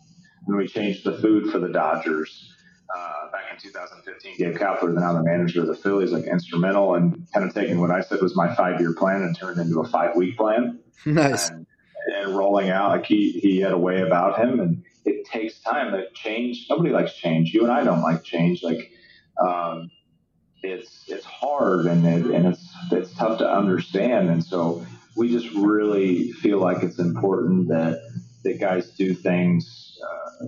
[0.45, 2.52] When we changed the food for the Dodgers
[2.97, 6.95] uh, back in 2015, Gabe Kapler, the now the manager of the Phillies, like instrumental
[6.95, 9.81] and kind of taking what I said was my five year plan and turned into
[9.81, 10.79] a five week plan.
[11.05, 11.49] Nice.
[11.51, 11.67] And,
[12.15, 15.91] and rolling out, like he, he had a way about him, and it takes time
[15.93, 16.67] to change.
[16.71, 17.53] Nobody likes change.
[17.53, 18.63] You and I don't like change.
[18.63, 18.93] Like,
[19.41, 19.91] um,
[20.63, 24.31] it's it's hard and it, and it's it's tough to understand.
[24.31, 28.01] And so we just really feel like it's important that
[28.45, 30.47] that guys do things uh,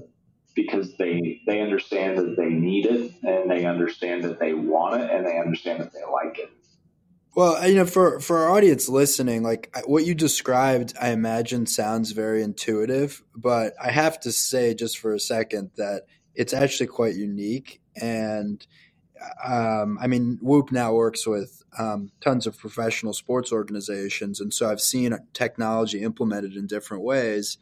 [0.54, 5.10] because they they understand that they need it and they understand that they want it
[5.10, 6.50] and they understand that they like it.
[7.34, 12.12] Well, you know, for for our audience listening, like what you described, I imagine sounds
[12.12, 16.02] very intuitive, but I have to say, just for a second, that
[16.34, 18.64] it's actually quite unique and
[19.44, 24.70] um, I mean, Whoop now works with um, tons of professional sports organizations, and so
[24.70, 27.58] I've seen technology implemented in different ways.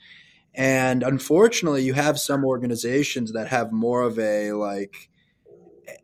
[0.55, 5.09] And unfortunately, you have some organizations that have more of a like,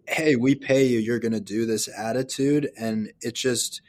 [0.07, 3.83] "Hey, we pay you; you're going to do this" attitude, and it's just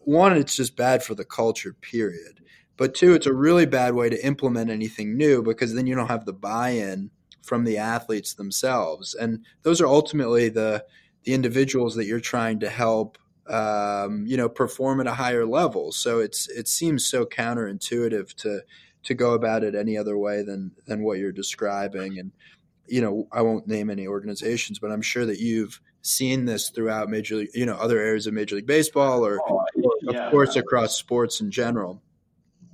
[0.00, 1.72] one, it's just bad for the culture.
[1.72, 2.40] Period.
[2.76, 6.08] But two, it's a really bad way to implement anything new because then you don't
[6.08, 7.10] have the buy-in
[7.42, 9.14] from the athletes themselves.
[9.14, 10.84] And those are ultimately the
[11.24, 15.92] the individuals that you're trying to help um, you know perform at a higher level.
[15.92, 18.60] So it's it seems so counterintuitive to
[19.06, 22.18] to go about it any other way than than what you're describing.
[22.18, 22.32] And
[22.86, 27.08] you know, I won't name any organizations, but I'm sure that you've seen this throughout
[27.08, 29.64] major league, you know, other areas of Major League Baseball, or, oh,
[30.02, 30.26] yeah.
[30.26, 32.00] of course across sports in general.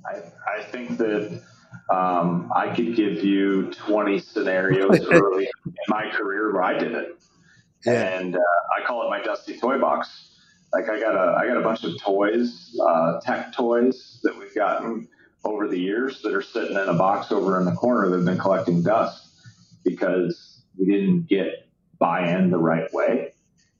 [0.05, 0.21] I,
[0.59, 1.41] I think that
[1.91, 7.23] um, I could give you 20 scenarios early in my career where I did it.
[7.85, 8.19] Yeah.
[8.19, 8.39] And uh,
[8.77, 10.29] I call it my dusty toy box.
[10.71, 14.53] Like I got a, I got a bunch of toys, uh, tech toys that we've
[14.53, 15.07] gotten
[15.43, 18.25] over the years that are sitting in a box over in the corner that have
[18.25, 19.29] been collecting dust
[19.83, 21.67] because we didn't get
[21.99, 23.33] buy-in the right way.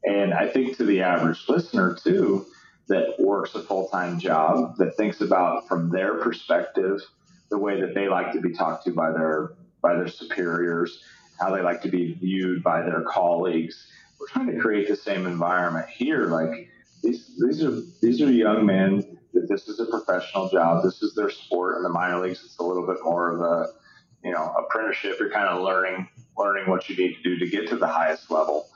[0.04, 2.46] And I think to the average listener too,
[2.88, 7.02] that works a full-time job, that thinks about from their perspective–
[7.54, 11.04] the way that they like to be talked to by their by their superiors,
[11.40, 13.88] how they like to be viewed by their colleagues.
[14.20, 16.26] We're trying to create the same environment here.
[16.26, 16.70] Like
[17.04, 20.84] these these are these are young men that this is a professional job.
[20.84, 21.78] This is their sport.
[21.78, 23.68] In the minor leagues, it's a little bit more of a
[24.24, 25.18] you know apprenticeship.
[25.20, 28.32] You're kind of learning learning what you need to do to get to the highest
[28.32, 28.68] level.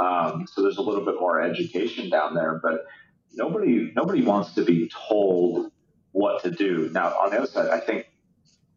[0.00, 2.86] Um, so there's a little bit more education down there, but
[3.32, 5.70] nobody nobody wants to be told
[6.12, 6.90] what to do.
[6.92, 8.06] Now, on the other side, I think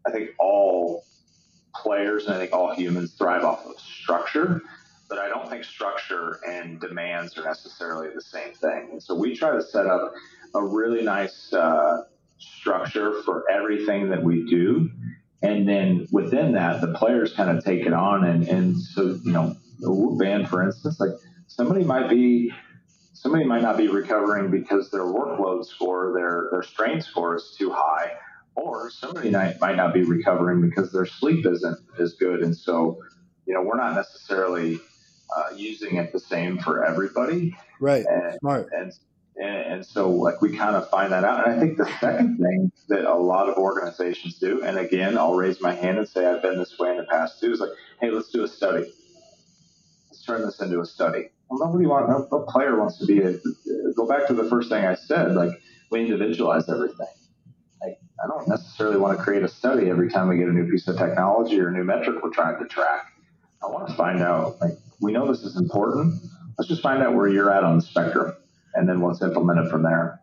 [0.06, 1.04] I think all
[1.76, 4.62] players and I think all humans thrive off of structure,
[5.10, 8.90] but I don't think structure and demands are necessarily the same thing.
[8.92, 10.14] And so we try to set up
[10.54, 12.04] a really nice uh,
[12.38, 14.90] structure for everything that we do.
[15.42, 18.24] And then within that, the players kind of take it on.
[18.24, 21.12] And, and so, you know, the band, for instance, like
[21.48, 22.54] somebody might be
[23.14, 27.72] somebody might not be recovering because their workload score, their their strain score is too
[27.72, 28.12] high,
[28.56, 32.42] or somebody might, might not be recovering because their sleep isn't as good.
[32.42, 33.00] And so
[33.46, 34.80] you know, we're not necessarily
[35.36, 37.56] uh, using it the same for everybody.
[37.80, 38.06] Right.
[38.08, 38.70] And, Smart.
[38.72, 38.94] And,
[39.36, 41.48] and, and so like we kind of find that out.
[41.48, 45.36] And I think the second thing that a lot of organizations do, and again, I'll
[45.36, 47.72] raise my hand and say I've been this way in the past too, is like,
[48.00, 48.92] hey, let's do a study.
[50.10, 51.30] Let's turn this into a study.
[51.50, 53.36] Well, nobody wants, no, no player wants to be a,
[53.96, 55.52] go back to the first thing I said, like
[55.92, 57.08] we individualize everything.
[57.82, 60.70] Like, I don't necessarily want to create a study every time we get a new
[60.70, 63.08] piece of technology or a new metric we're trying to track.
[63.64, 66.22] I want to find out, like, we know this is important.
[66.58, 68.34] Let's just find out where you're at on the spectrum
[68.74, 70.22] and then let's implement it from there.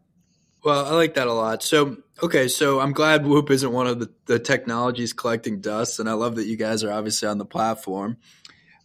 [0.63, 1.63] Well, I like that a lot.
[1.63, 6.09] So, okay, so I'm glad Whoop isn't one of the, the technologies collecting dust, and
[6.09, 8.19] I love that you guys are obviously on the platform.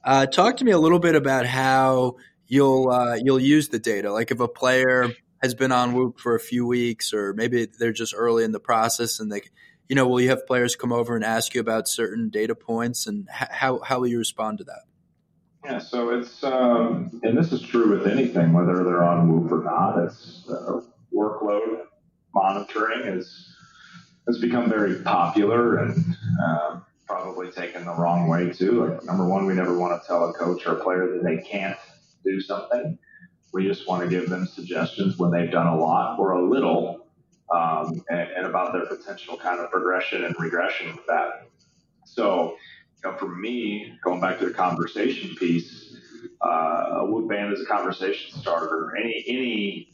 [0.02, 2.16] Uh, talk to me a little bit about how
[2.48, 4.14] you'll uh, you'll use the data.
[4.14, 5.10] Like if a player
[5.42, 8.60] has been on Whoop for a few weeks, or maybe they're just early in the
[8.60, 9.42] process, and they,
[9.90, 13.06] you know, will you have players come over and ask you about certain data points,
[13.06, 14.84] and how how will you respond to that?
[15.66, 19.64] Yeah, so it's um, and this is true with anything, whether they're on Whoop or
[19.64, 19.98] not.
[20.06, 21.86] It's uh, workload
[22.36, 23.52] monitoring is
[24.28, 28.86] has become very popular and uh, probably taken the wrong way too.
[28.86, 31.38] Like number one, we never want to tell a coach or a player that they
[31.38, 31.78] can't
[32.24, 33.00] do something.
[33.52, 37.08] We just want to give them suggestions when they've done a lot or a little,
[37.52, 41.48] um, and, and about their potential kind of progression and regression with that.
[42.06, 42.56] So
[43.04, 45.96] know, for me, going back to the conversation piece,
[46.42, 46.48] uh,
[46.98, 48.96] a Whoop band is a conversation starter.
[48.98, 49.90] Any any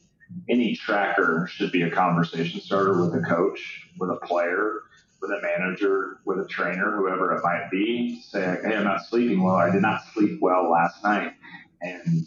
[0.50, 4.82] any tracker should be a conversation starter with a coach, with a player,
[5.22, 8.22] with a manager, with a trainer, whoever it might be.
[8.22, 9.56] Say, hey, I'm not sleeping well.
[9.56, 11.34] I did not sleep well last night,
[11.82, 12.26] and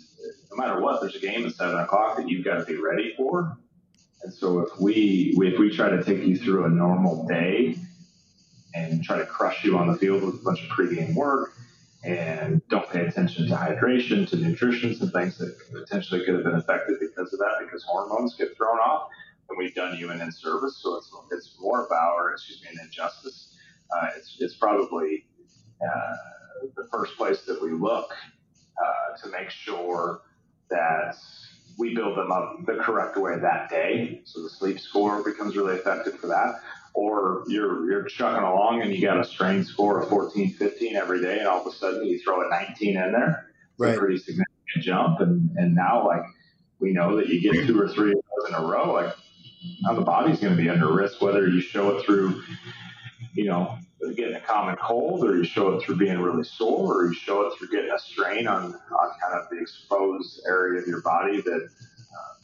[0.51, 3.15] no matter what, there's a game at seven o'clock that you've got to be ready
[3.17, 3.59] for.
[4.23, 7.77] And so if we if we try to take you through a normal day
[8.75, 11.53] and try to crush you on the field with a bunch of pregame work
[12.05, 16.57] and don't pay attention to hydration, to nutrition, some things that potentially could have been
[16.57, 19.09] affected because of that, because hormones get thrown off,
[19.49, 20.31] and we've done you an.
[20.31, 20.85] So it's,
[21.31, 23.57] it's more about, or excuse me, an injustice.
[23.97, 25.25] Uh, it's, it's probably
[25.81, 26.17] uh,
[26.77, 28.13] the first place that we look
[28.79, 30.21] uh, to make sure
[30.69, 31.17] that
[31.79, 34.21] we build them up the correct way that day.
[34.25, 36.61] So the sleep score becomes really effective for that
[36.95, 41.21] or you're you're chucking along and you got a strain score of 14, 15 every
[41.21, 43.51] day, and all of a sudden you throw a 19 in there.
[43.73, 43.97] It's right.
[43.97, 44.49] a pretty significant
[44.81, 46.23] jump, and and now like
[46.79, 49.15] we know that you get two or three of those in a row, like
[49.83, 52.43] now the body's going to be under risk whether you show it through,
[53.33, 53.79] you know,
[54.15, 57.43] getting a common cold, or you show it through being really sore, or you show
[57.43, 61.41] it through getting a strain on on kind of the exposed area of your body
[61.41, 61.69] that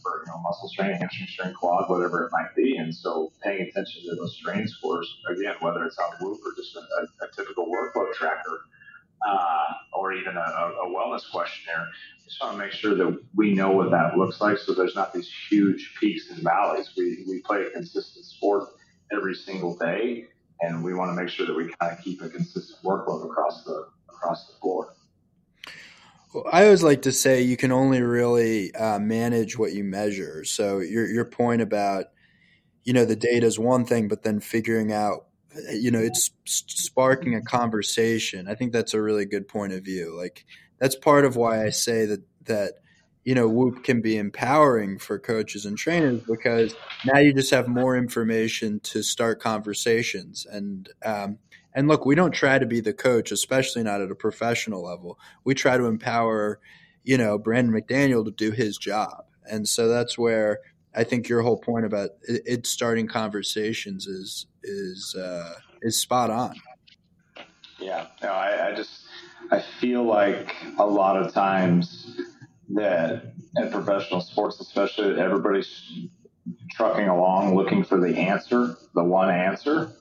[0.02, 2.76] for you know muscle strain, hamstring strain, quad, whatever it might be.
[2.76, 6.76] And so paying attention to those strain scores again, whether it's on Whoop or just
[6.76, 8.60] a, a, a typical workload tracker,
[9.26, 11.88] uh, or even a, a, wellness questionnaire.
[12.24, 15.12] Just want to make sure that we know what that looks like, so there's not
[15.12, 16.90] these huge peaks and valleys.
[16.96, 18.68] We we play a consistent sport
[19.12, 20.26] every single day,
[20.60, 23.64] and we want to make sure that we kind of keep a consistent workload across
[23.64, 24.54] the across the
[26.52, 30.44] I always like to say you can only really uh, manage what you measure.
[30.44, 32.06] So your your point about
[32.84, 35.26] you know the data is one thing, but then figuring out
[35.72, 38.48] you know it's sparking a conversation.
[38.48, 40.16] I think that's a really good point of view.
[40.16, 40.44] Like
[40.78, 42.74] that's part of why I say that that
[43.24, 47.66] you know Whoop can be empowering for coaches and trainers because now you just have
[47.66, 50.88] more information to start conversations and.
[51.04, 51.38] Um,
[51.74, 55.18] and look, we don't try to be the coach, especially not at a professional level.
[55.44, 56.60] We try to empower,
[57.04, 59.24] you know, Brandon McDaniel to do his job.
[59.48, 60.60] And so that's where
[60.94, 66.30] I think your whole point about it, it starting conversations is is uh, is spot
[66.30, 66.54] on.
[67.78, 69.04] Yeah, no, I, I just
[69.50, 72.20] I feel like a lot of times
[72.70, 76.08] that in professional sports, especially, everybody's
[76.72, 79.92] trucking along looking for the answer, the one answer,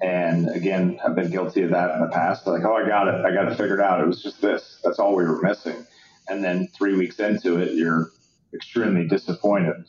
[0.00, 2.46] and again, I've been guilty of that in the past.
[2.46, 3.24] Like, oh, I got it.
[3.24, 4.00] I got it figured out.
[4.00, 4.80] It was just this.
[4.84, 5.86] That's all we were missing.
[6.28, 8.10] And then three weeks into it, you're
[8.54, 9.84] extremely disappointed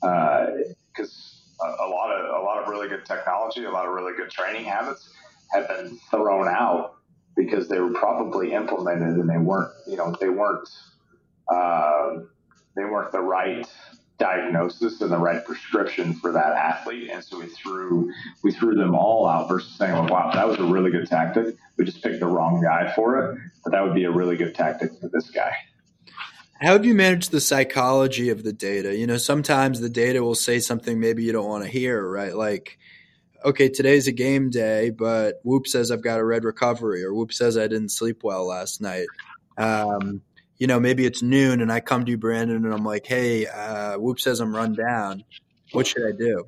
[0.00, 4.12] because uh, a, lot of a lot of really good technology, a lot of really
[4.16, 5.10] good training habits
[5.52, 6.96] have been thrown out
[7.36, 9.72] because they were probably implemented and they weren't.
[9.86, 10.68] You know, they weren't.
[11.48, 12.20] Uh,
[12.76, 13.66] they weren't the right
[14.20, 17.10] diagnosis and the right prescription for that athlete.
[17.10, 18.12] And so we threw
[18.44, 21.56] we threw them all out versus saying, well, wow, that was a really good tactic.
[21.76, 24.54] We just picked the wrong guy for it, but that would be a really good
[24.54, 25.52] tactic for this guy.
[26.60, 28.94] How do you manage the psychology of the data?
[28.94, 32.36] You know, sometimes the data will say something maybe you don't want to hear, right?
[32.36, 32.78] Like
[33.44, 37.32] okay, today's a game day, but Whoop says I've got a red recovery, or Whoop
[37.32, 39.06] says I didn't sleep well last night.
[39.56, 40.22] Um,
[40.60, 43.46] you know, maybe it's noon and I come to you, Brandon, and I'm like, hey,
[43.46, 45.24] uh, Whoop says I'm run down.
[45.72, 46.44] What should I do?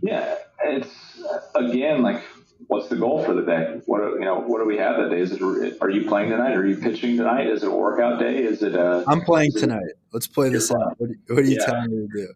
[0.00, 1.20] Yeah, it's
[1.54, 2.22] again like,
[2.68, 3.80] what's the goal for the day?
[3.86, 4.40] What do, you know?
[4.40, 5.20] What do we have that day?
[5.20, 5.42] Is it?
[5.80, 6.54] Are you playing tonight?
[6.54, 7.48] Are you pitching tonight?
[7.48, 8.38] Is it a workout day?
[8.38, 9.04] Is it a?
[9.06, 9.94] I'm playing tonight.
[10.12, 10.94] Let's play this out.
[10.98, 11.66] What, what are you yeah.
[11.66, 12.28] telling me to do?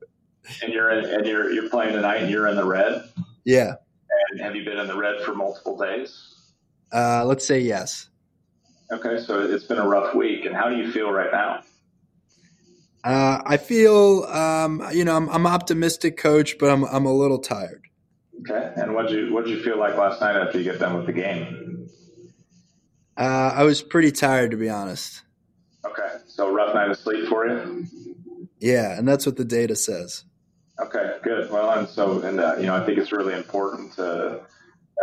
[0.63, 3.03] And you're in, and you're you're playing tonight, and you're in the red.
[3.45, 3.75] Yeah.
[4.31, 6.35] And have you been in the red for multiple days?
[6.93, 8.09] Uh, let's say yes.
[8.93, 11.63] Okay, so it's been a rough week, and how do you feel right now?
[13.03, 17.39] Uh, I feel, um, you know, I'm, I'm, optimistic, coach, but I'm I'm a little
[17.39, 17.83] tired.
[18.41, 20.97] Okay, and what did you what you feel like last night after you get done
[20.97, 21.89] with the game?
[23.17, 25.23] Uh, I was pretty tired, to be honest.
[25.85, 27.87] Okay, so rough night of sleep for you.
[28.61, 30.25] Yeah, and that's what the data says.
[30.79, 31.51] Okay, good.
[31.51, 34.43] Well, and so, and uh, you know, I think it's really important to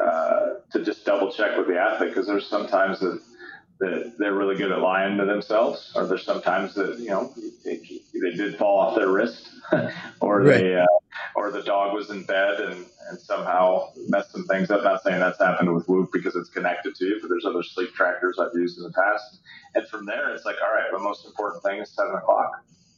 [0.02, 3.22] uh, to just double check with the athlete because there's sometimes that
[3.84, 7.34] that they're really good at lying to themselves, or there's sometimes that you know
[7.66, 7.82] they,
[8.14, 9.50] they did fall off their wrist,
[10.22, 10.58] or right.
[10.58, 10.86] they uh,
[11.36, 14.84] or the dog was in bed and and somehow messed some things up.
[14.84, 17.94] Not saying that's happened with Whoop because it's connected to you, but there's other sleep
[17.94, 19.40] trackers I've used in the past.
[19.76, 22.52] And from there, it's like, all right, the most important thing is seven o'clock.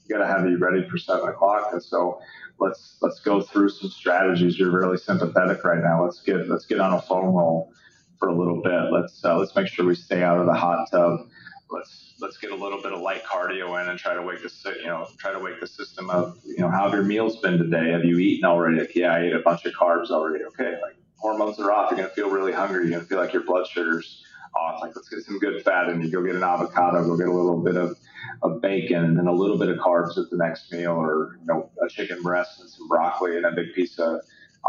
[0.07, 1.69] You got to have you ready for seven o'clock.
[1.71, 2.19] And so
[2.59, 4.59] let's let's go through some strategies.
[4.59, 6.03] You're really sympathetic right now.
[6.03, 7.73] Let's get let's get on a foam roll
[8.20, 8.91] for a little bit.
[8.91, 11.28] Let's uh, let's make sure we stay out of the hot tub.
[11.70, 14.76] Let's let's get a little bit of light cardio in and try to wake the
[14.80, 16.38] you know try to wake the system up.
[16.45, 17.91] You know, how have your meals been today?
[17.91, 18.80] Have you eaten already?
[18.80, 20.43] Like, yeah, I ate a bunch of carbs already.
[20.45, 21.91] Okay, like hormones are off.
[21.91, 22.84] You're gonna feel really hungry.
[22.84, 24.24] You're gonna feel like your blood sugars
[24.55, 24.82] off.
[24.82, 26.09] Like, let's get some good fat in you.
[26.09, 27.03] Go get an avocado.
[27.03, 27.97] Go get a little bit of,
[28.41, 31.45] of bacon and then a little bit of carbs at the next meal, or you
[31.47, 34.22] know, a chicken breast and some broccoli and a big piece of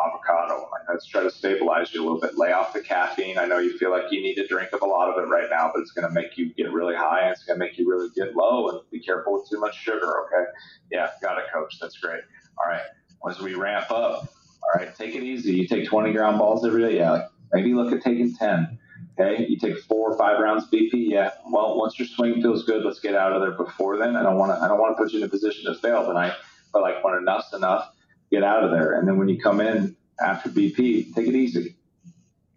[0.05, 0.69] avocado.
[0.73, 2.39] Like, let's try to stabilize you a little bit.
[2.39, 3.39] Lay off the caffeine.
[3.39, 5.49] I know you feel like you need to drink up a lot of it right
[5.51, 7.79] now, but it's going to make you get really high and it's going to make
[7.79, 8.69] you really get low.
[8.69, 10.25] And be careful with too much sugar.
[10.27, 10.45] Okay.
[10.91, 11.79] Yeah, got it, coach.
[11.81, 12.21] That's great.
[12.59, 12.83] All right.
[13.29, 14.29] As we ramp up,
[14.67, 15.55] all right, take it easy.
[15.55, 16.97] You take 20 ground balls every day.
[16.97, 18.79] Yeah, maybe look at taking 10.
[19.19, 20.91] Okay, you take four or five rounds BP.
[20.93, 21.31] Yeah.
[21.51, 24.15] Well, once your swing feels good, let's get out of there before then.
[24.15, 24.63] I don't want to.
[24.63, 26.35] I don't want to put you in a position to fail tonight.
[26.73, 27.91] But like when enough's enough,
[28.31, 28.99] get out of there.
[28.99, 31.77] And then when you come in after BP, take it easy.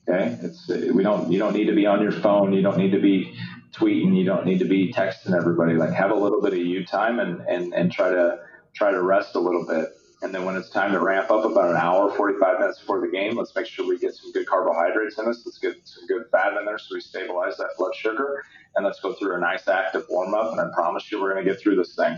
[0.08, 1.32] Okay, it's we don't.
[1.32, 2.54] You don't need to be on your phone.
[2.54, 3.36] You don't need to be
[3.74, 4.18] tweeting.
[4.18, 5.74] You don't need to be texting everybody.
[5.76, 8.40] Like have a little bit of you time and and and try to
[8.74, 9.90] try to rest a little bit.
[10.22, 13.08] And then when it's time to ramp up about an hour, 45 minutes before the
[13.08, 15.44] game, let's make sure we get some good carbohydrates in us.
[15.46, 18.44] Let's get some good fat in there so we stabilize that blood sugar.
[18.76, 20.52] And let's go through a nice active warm up.
[20.52, 22.18] And I promise you, we're going to get through this thing.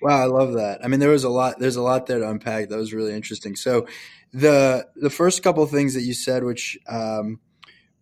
[0.00, 0.84] Wow, I love that.
[0.84, 1.58] I mean, there was a lot.
[1.58, 2.68] There's a lot there to unpack.
[2.68, 3.56] That was really interesting.
[3.56, 3.86] So,
[4.32, 7.40] the the first couple of things that you said, which um,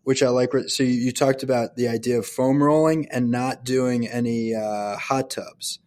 [0.06, 0.50] which I like.
[0.68, 4.96] So you, you, talked about the idea of foam rolling and not doing any uh,
[4.96, 5.78] hot tubs.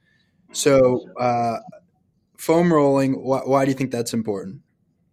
[0.51, 1.59] So, uh,
[2.37, 3.23] foam rolling.
[3.23, 4.61] Why, why do you think that's important?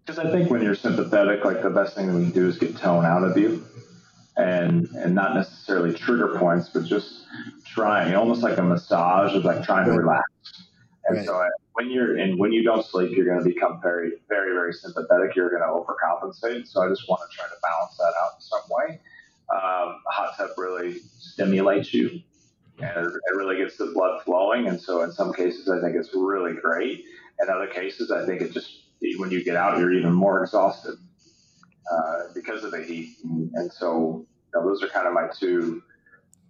[0.04, 2.58] Because I think when you're sympathetic, like the best thing that we can do is
[2.58, 3.64] get tone out of you,
[4.36, 7.26] and and not necessarily trigger points, but just
[7.64, 10.24] trying, almost like a massage of like trying to relax.
[11.08, 11.26] And right.
[11.26, 14.52] so I, when you're and when you don't sleep, you're going to become very, very,
[14.52, 15.36] very sympathetic.
[15.36, 16.66] You're going to overcompensate.
[16.66, 19.00] So I just want to try to balance that out in some way.
[19.54, 22.20] Um, a hot tub really stimulates you
[22.78, 24.66] and it really gets the blood flowing.
[24.66, 27.04] And so in some cases, I think it's really great.
[27.40, 28.70] In other cases, I think it just,
[29.18, 30.96] when you get out, you're even more exhausted
[31.90, 33.16] uh, because of the heat.
[33.22, 35.82] And, so you know, those are kind of my two,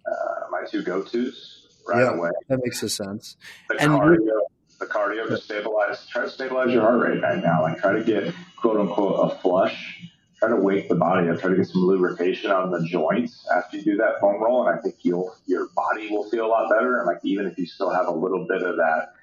[0.09, 2.29] uh, my two go-tos right yeah, away.
[2.49, 3.37] That makes a sense.
[3.69, 4.39] The and cardio,
[4.79, 7.63] the cardio to stabilize, try to stabilize your heart rate right now.
[7.63, 10.07] Like try to get quote unquote a flush
[10.37, 13.77] try to wake the body up, try to get some lubrication on the joints after
[13.77, 16.69] you do that foam roll, and I think you'll your body will feel a lot
[16.69, 16.99] better.
[16.99, 19.13] And like even if you still have a little bit of that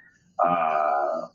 [0.44, 1.28] uh,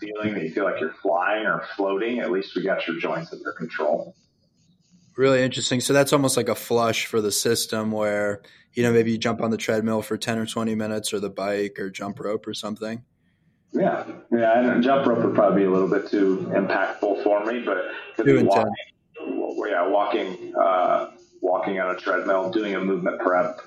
[0.00, 3.32] feeling that you feel like you're flying or floating, at least we got your joints
[3.32, 4.14] under control.
[5.16, 5.80] Really interesting.
[5.80, 8.42] So that's almost like a flush for the system where,
[8.72, 11.30] you know, maybe you jump on the treadmill for 10 or 20 minutes or the
[11.30, 13.04] bike or jump rope or something.
[13.72, 14.04] Yeah.
[14.32, 14.72] Yeah.
[14.72, 18.42] And jump rope would probably be a little bit too impactful for me, but be
[18.42, 18.72] walking,
[19.68, 21.10] yeah, walking, uh,
[21.40, 23.60] walking on a treadmill, doing a movement prep.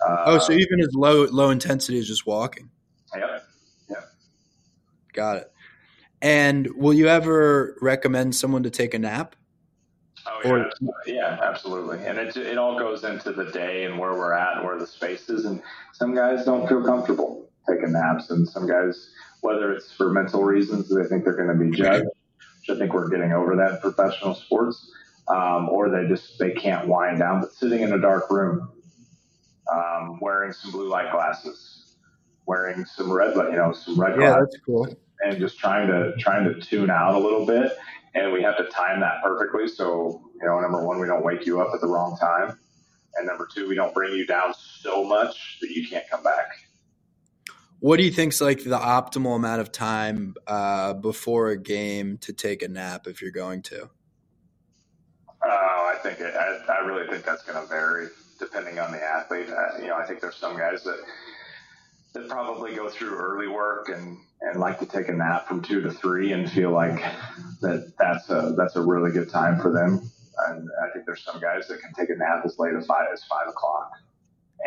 [0.00, 2.70] Uh, oh, so even as low low intensity as just walking.
[3.16, 3.44] Yep.
[3.90, 3.96] Yeah.
[5.12, 5.52] Got it.
[6.22, 9.36] And will you ever recommend someone to take a nap?
[10.30, 10.70] Oh yeah, or,
[11.06, 12.04] yeah, absolutely.
[12.04, 14.86] And it it all goes into the day and where we're at and where the
[14.86, 15.44] space is.
[15.44, 15.62] And
[15.92, 19.10] some guys don't feel comfortable taking naps, and some guys,
[19.40, 22.06] whether it's for mental reasons, they think they're going to be judged
[22.68, 24.90] which I think we're getting over that in professional sports.
[25.28, 28.72] Um, or they just they can't wind down, but sitting in a dark room,
[29.70, 31.96] um, wearing some blue light glasses,
[32.46, 34.18] wearing some red light, you know, some red.
[34.18, 34.88] Yeah, that's cool.
[35.20, 37.72] And just trying to trying to tune out a little bit,
[38.18, 39.68] and we have to time that perfectly.
[39.68, 42.58] So you know, number one, we don't wake you up at the wrong time,
[43.16, 46.48] and number two, we don't bring you down so much that you can't come back.
[47.80, 52.32] What do you think's like the optimal amount of time uh, before a game to
[52.32, 53.88] take a nap if you're going to?
[55.44, 58.08] Oh, I think it, I, I really think that's going to vary
[58.40, 59.48] depending on the athlete.
[59.48, 60.98] Uh, you know, I think there's some guys that
[62.18, 65.80] that probably go through early work and and like to take a nap from two
[65.80, 67.00] to three and feel like
[67.60, 70.10] that that's a that's a really good time for them.
[70.48, 73.06] And I think there's some guys that can take a nap as late as five
[73.12, 73.90] as five o'clock.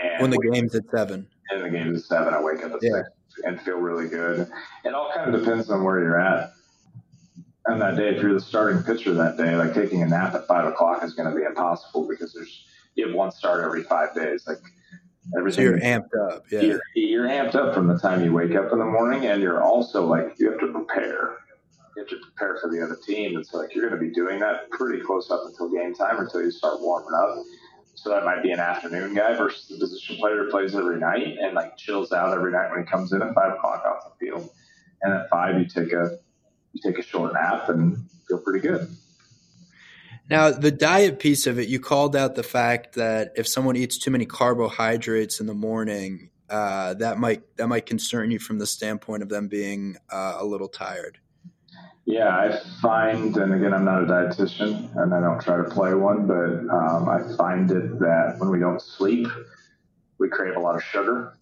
[0.02, 1.28] And when the game's at seven.
[1.50, 3.04] And the game's at seven, I wake up at yeah.
[3.04, 3.10] six
[3.44, 4.50] and feel really good.
[4.84, 6.54] It all kind of depends on where you're at.
[7.66, 10.48] And that day, if you're the starting pitcher that day, like taking a nap at
[10.48, 14.14] five o'clock is going to be impossible because there's you have one start every five
[14.16, 14.46] days.
[14.48, 14.58] Like
[15.38, 16.46] everything, so you're amped up.
[16.52, 19.42] Yeah, you're, you're amped up from the time you wake up in the morning, and
[19.42, 21.38] you're also like you have to prepare.
[21.96, 23.38] You have to prepare for the other team.
[23.38, 26.42] It's like you're going to be doing that pretty close up until game time, until
[26.42, 27.44] you start warming up.
[27.96, 31.38] So that might be an afternoon guy versus the position player who plays every night
[31.40, 34.26] and like chills out every night when he comes in at five o'clock off the
[34.26, 34.50] field.
[35.04, 36.18] And at five, you take a
[36.74, 37.98] you take a short nap and
[38.28, 38.88] feel pretty good.
[40.32, 43.98] Now, the diet piece of it, you called out the fact that if someone eats
[43.98, 48.66] too many carbohydrates in the morning, uh, that might that might concern you from the
[48.66, 51.20] standpoint of them being uh, a little tired.
[52.06, 55.94] Yeah, I find, and again, I'm not a dietitian and I don't try to play
[55.94, 59.28] one, but um, I find it that when we don't sleep,
[60.18, 61.34] we crave a lot of sugar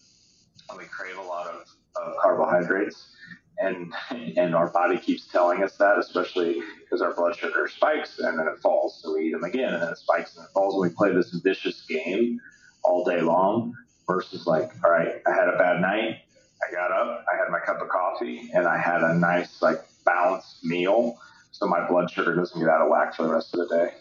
[0.67, 1.61] and we crave a lot of,
[1.95, 3.15] of carbohydrates.
[3.59, 3.93] And,
[4.37, 8.47] and our body keeps telling us that, especially because our blood sugar spikes and then
[8.47, 9.01] it falls.
[9.01, 10.75] So we eat them again and then it spikes and it falls.
[10.75, 12.39] And we play this vicious game
[12.83, 13.73] all day long
[14.07, 16.19] versus like, all right, I had a bad night.
[16.67, 19.79] I got up, I had my cup of coffee, and I had a nice, like,
[20.05, 21.17] balanced meal
[21.51, 23.93] so my blood sugar doesn't get out of whack for the rest of the day.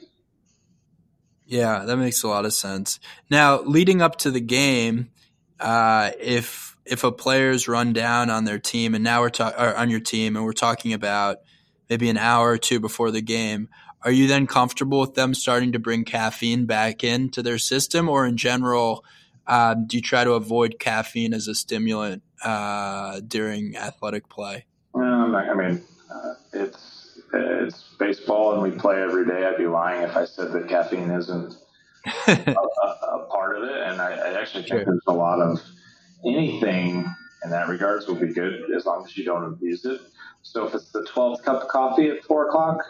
[1.47, 3.01] Yeah, that makes a lot of sense.
[3.31, 5.11] Now, leading up to the game,
[5.59, 9.91] uh, if if a player's run down on their team, and now we're talking on
[9.91, 11.39] your team, and we're talking about
[11.89, 13.69] maybe an hour or two before the game,
[14.03, 18.27] are you then comfortable with them starting to bring caffeine back into their system, or
[18.27, 19.05] in general,
[19.47, 24.67] um, do you try to avoid caffeine as a stimulant uh, during athletic play?
[24.95, 25.83] Um, I mean,
[26.13, 29.45] uh, it's it's baseball, and we play every day.
[29.45, 31.55] I'd be lying if I said that caffeine isn't
[32.27, 33.77] a, a, part of it.
[33.77, 34.85] And I, I actually think sure.
[34.85, 35.61] there's a lot of
[36.27, 37.13] anything
[37.45, 40.01] in that regards will be good as long as you don't abuse it.
[40.43, 42.81] So if it's the 12th cup of coffee at four o'clock,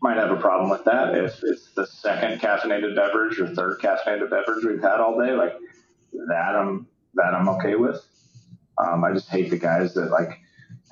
[0.00, 1.14] might have a problem with that.
[1.14, 5.54] If it's the second caffeinated beverage or third caffeinated beverage we've had all day, like
[6.12, 8.04] that, I'm that I'm okay with.
[8.78, 10.38] Um, I just hate the guys that like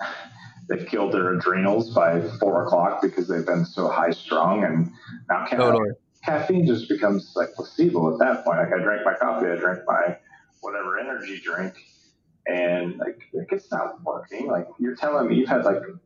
[0.68, 4.91] they've killed their adrenals by four o'clock because they've been so high strung, and
[5.29, 5.91] now ca- totally.
[6.24, 8.59] caffeine just becomes like placebo at that point.
[8.59, 10.16] Like I drank my coffee, I drank my
[10.67, 11.75] whatever energy drink,
[12.47, 14.47] and like, like it's not working.
[14.47, 16.01] Like you're telling me you've had like you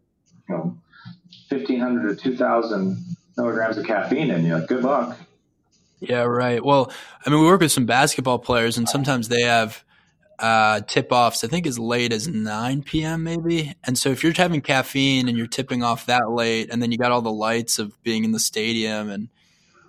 [0.49, 0.77] know
[1.49, 3.05] fifteen hundred to two thousand
[3.37, 4.55] milligrams of caffeine in you.
[4.55, 5.19] Like good luck.
[6.01, 6.65] Yeah, right.
[6.65, 6.93] Well,
[7.27, 9.85] I mean, we work with some basketball players, and sometimes they have
[10.41, 13.23] uh, tip offs, I think as late as 9 p.m.
[13.25, 13.75] maybe.
[13.85, 16.99] And so if you're having caffeine and you're tipping off that late, and then you
[16.99, 19.29] got all the lights of being in the stadium, and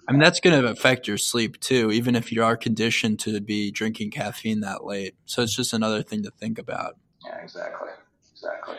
[0.07, 3.39] I mean, that's going to affect your sleep too, even if you are conditioned to
[3.39, 5.15] be drinking caffeine that late.
[5.25, 6.97] So it's just another thing to think about.
[7.25, 7.89] Yeah, exactly.
[8.33, 8.77] Exactly.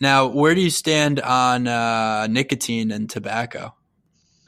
[0.00, 3.74] Now, where do you stand on uh, nicotine and tobacco?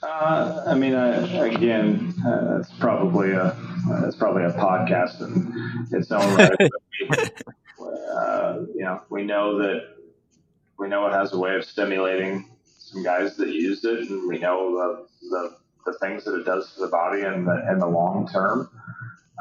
[0.02, 3.56] Uh, I mean, again, uh, it's probably a
[4.04, 6.52] it's probably a podcast in its own right.
[6.58, 7.08] we,
[8.14, 9.96] uh, you know, we know that
[10.78, 14.38] we know it has a way of stimulating some guys that use it, and we
[14.38, 15.56] know the the,
[15.86, 18.68] the things that it does to the body in the in the long term.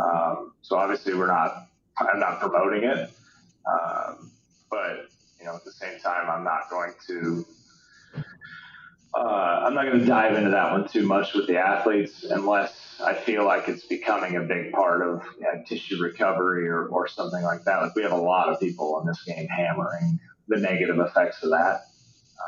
[0.02, 1.68] Um, so obviously, we're not
[1.98, 3.10] I'm not promoting it,
[3.70, 4.32] um,
[4.70, 5.08] but
[5.39, 7.46] you know, at the same time, I'm not going to
[9.16, 13.00] uh, I'm not going to dive into that one too much with the athletes unless
[13.02, 17.08] I feel like it's becoming a big part of you know, tissue recovery or, or
[17.08, 17.82] something like that.
[17.82, 20.20] Like we have a lot of people in this game hammering
[20.50, 21.86] the negative effects of that.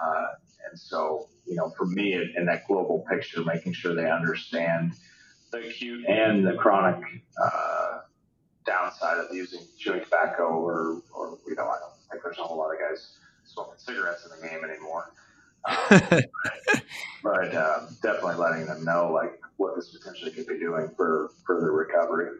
[0.04, 0.26] Uh,
[0.70, 4.94] and so, you know, for me in, that global picture, making sure they understand
[5.52, 7.02] the acute and the chronic
[7.44, 8.00] uh,
[8.66, 12.58] downside of using chewing tobacco or, or, you know, I don't think there's a whole
[12.58, 15.14] lot of guys smoking cigarettes in the game anymore.
[15.68, 16.22] Um,
[17.24, 21.72] but uh, definitely letting them know like what this potentially could be doing for further
[21.72, 22.40] recovery.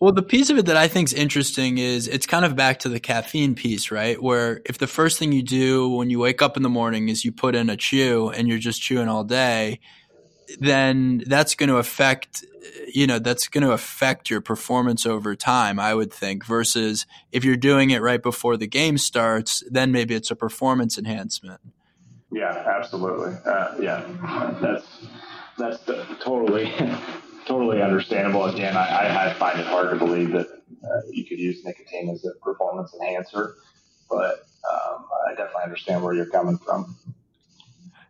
[0.00, 2.78] Well, the piece of it that I think is interesting is it's kind of back
[2.80, 4.20] to the caffeine piece, right?
[4.22, 7.24] Where if the first thing you do when you wake up in the morning is
[7.24, 9.80] you put in a chew and you're just chewing all day,
[10.60, 12.44] then that's going to affect
[12.92, 17.44] you know that's going to affect your performance over time i would think versus if
[17.44, 21.60] you're doing it right before the game starts then maybe it's a performance enhancement
[22.32, 24.86] yeah absolutely uh, yeah that's
[25.56, 25.84] that's
[26.22, 26.72] totally
[27.48, 31.64] totally understandable again I, I, find it hard to believe that uh, you could use
[31.64, 33.56] nicotine as a performance enhancer
[34.10, 36.94] but um, i definitely understand where you're coming from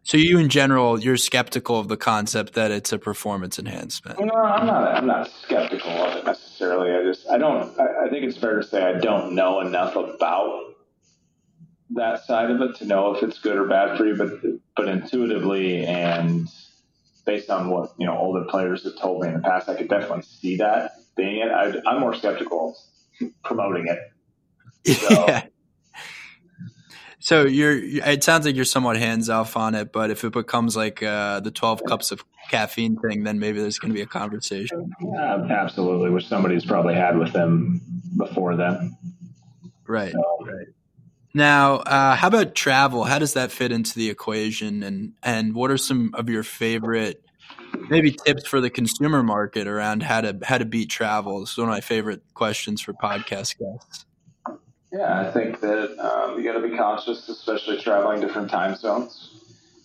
[0.08, 4.18] so you, in general, you're skeptical of the concept that it's a performance enhancement.
[4.18, 4.96] No, I'm not.
[4.96, 6.92] I'm not skeptical of it necessarily.
[6.92, 7.78] I just, I don't.
[7.78, 10.76] I, I think it's fair to say I don't know enough about
[11.90, 14.16] that side of it to know if it's good or bad for you.
[14.16, 14.30] But,
[14.76, 16.48] but intuitively and
[17.28, 19.88] based on what you know older players have told me in the past, I could
[19.88, 21.50] definitely see that being it.
[21.50, 22.76] I, am more skeptical
[23.44, 23.98] promoting it.
[24.86, 25.44] So, yeah.
[27.20, 27.76] So you're.
[27.76, 31.40] It sounds like you're somewhat hands off on it, but if it becomes like uh,
[31.40, 34.92] the 12 cups of caffeine thing, then maybe there's going to be a conversation.
[35.04, 37.82] Uh, absolutely, which somebody's probably had with them
[38.16, 38.96] before then.
[39.86, 40.12] Right.
[40.12, 40.68] So, right.
[41.34, 43.04] Now, uh, how about travel?
[43.04, 44.82] How does that fit into the equation?
[44.82, 47.22] And and what are some of your favorite
[47.90, 51.42] maybe tips for the consumer market around how to how to beat travel?
[51.42, 54.06] Is one of my favorite questions for podcast guests.
[54.92, 59.38] Yeah, I think that um, you got to be conscious, especially traveling different time zones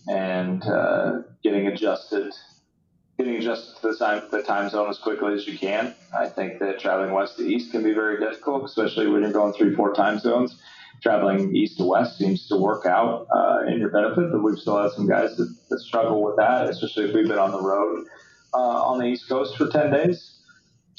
[0.07, 2.33] and uh, getting adjusted,
[3.17, 5.93] getting adjusted to the time, the time zone as quickly as you can.
[6.17, 9.53] I think that traveling west to east can be very difficult, especially when you're going
[9.53, 10.55] three, four time zones.
[11.03, 14.81] Traveling east to west seems to work out uh, in your benefit, but we've still
[14.81, 18.05] had some guys that, that struggle with that, especially if we've been on the road
[18.53, 20.39] uh, on the East Coast for 10 days.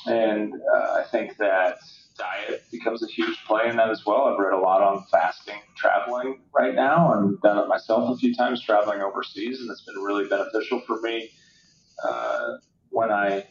[0.06, 1.78] And uh, I think that
[2.18, 4.24] diet becomes a huge play in that as well.
[4.24, 8.34] I've read a lot on fasting traveling right now and done it myself a few
[8.34, 11.30] times traveling overseas, and it's been really beneficial for me
[12.06, 12.58] uh,
[12.90, 13.46] when I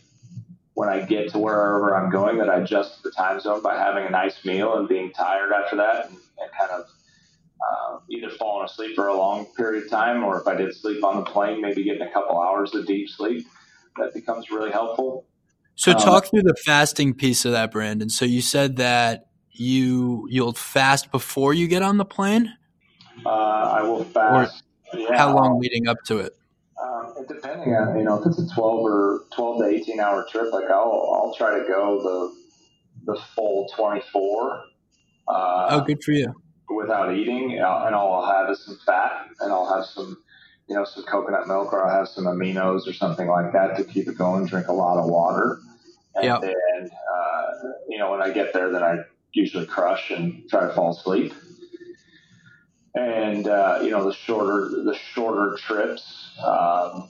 [0.75, 4.05] when I get to wherever I'm going that I adjust the time zone by having
[4.05, 6.89] a nice meal and being tired after that and, and kind of
[7.71, 11.03] uh, either falling asleep for a long period of time or if I did sleep
[11.03, 13.47] on the plane, maybe getting a couple hours of deep sleep.
[13.97, 15.25] That becomes really helpful.
[15.75, 18.09] So um, talk through the fasting piece of that, Brandon.
[18.09, 22.53] So you said that you you'll fast before you get on the plane.
[23.25, 24.63] Uh, I will fast.
[24.93, 26.33] Yeah, how long leading up to it?
[26.83, 30.51] Um, depending on you know if it's a twelve or twelve to eighteen hour trip,
[30.51, 32.01] like I'll I'll try to go
[33.05, 34.63] the the full twenty four.
[35.27, 36.33] Uh, oh, good for you.
[36.69, 40.17] Without eating, and all I'll have is some fat, and I'll have some
[40.67, 43.83] you know, some coconut milk or I'll have some aminos or something like that to
[43.83, 45.59] keep it going, drink a lot of water.
[46.15, 46.41] And yep.
[46.41, 47.51] then, uh,
[47.89, 48.99] you know, when I get there, then I
[49.33, 51.33] usually crush and try to fall asleep.
[52.95, 57.09] And, uh, you know, the shorter, the shorter trips, um,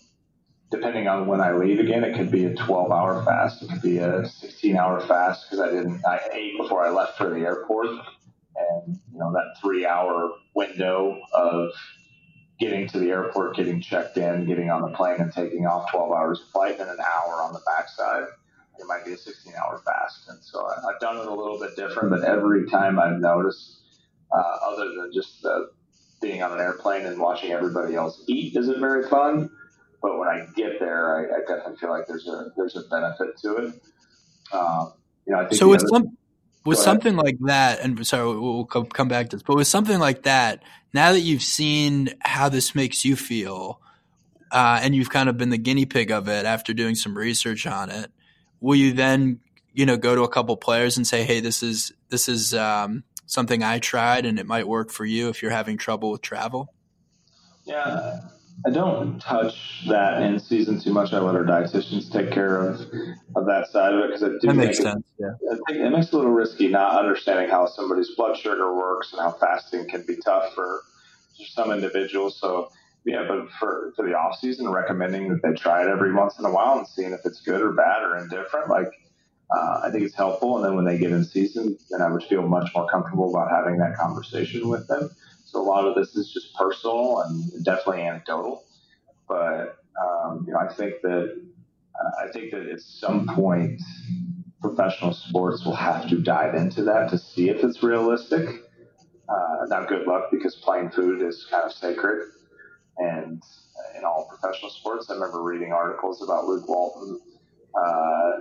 [0.72, 3.62] depending on when I leave again, it could be a 12 hour fast.
[3.62, 7.18] It could be a 16 hour fast because I didn't, I ate before I left
[7.18, 7.88] for the airport.
[8.56, 11.72] And, you know, that three hour window of
[12.60, 16.12] getting to the airport, getting checked in, getting on the plane, and taking off 12
[16.12, 18.24] hours of flight, and an hour on the backside.
[18.80, 20.30] It might be a 16 hour fast.
[20.30, 23.82] And so I, have done it a little bit different, but every time I've noticed,
[24.32, 25.66] uh, other than just uh,
[26.22, 29.52] being on an airplane and watching everybody else eat isn't very fun.
[30.04, 33.38] But when I get there, I, I definitely feel like there's a there's a benefit
[33.38, 33.74] to it.
[34.52, 34.94] Um,
[35.26, 36.18] you know, I think so with some
[36.66, 40.24] with something like that, and sorry, we'll come back to this, but with something like
[40.24, 40.62] that,
[40.94, 43.80] now that you've seen how this makes you feel,
[44.52, 47.66] uh, and you've kind of been the guinea pig of it after doing some research
[47.66, 48.12] on it,
[48.60, 49.40] will you then,
[49.74, 53.06] you know, go to a couple players and say, "Hey, this is this is um,
[53.26, 56.74] something I tried, and it might work for you if you're having trouble with travel"?
[57.64, 58.20] Yeah,
[58.66, 61.12] I don't touch that in season too much.
[61.12, 62.80] I let our dietitians take care of
[63.36, 65.04] of that side of it because it do that makes sense.
[65.20, 68.74] It, yeah, think it makes it a little risky not understanding how somebody's blood sugar
[68.74, 70.82] works and how fasting can be tough for,
[71.38, 72.40] for some individuals.
[72.40, 72.70] So
[73.06, 76.46] yeah, but for for the off season, recommending that they try it every once in
[76.46, 78.88] a while and seeing if it's good or bad or indifferent, like.
[79.54, 82.24] Uh, I think it's helpful, and then when they get in season, then I would
[82.24, 85.12] feel much more comfortable about having that conversation with them.
[85.56, 88.64] A lot of this is just personal and definitely anecdotal.
[89.28, 91.42] But um, you know, I think that
[91.96, 93.82] uh, I think that at some point,
[94.62, 98.48] professional sports will have to dive into that to see if it's realistic.
[99.30, 102.30] Uh, now, good luck because playing food is kind of sacred.
[102.98, 103.42] And
[103.98, 107.20] in all professional sports, I remember reading articles about Luke Walton,
[107.76, 108.32] uh,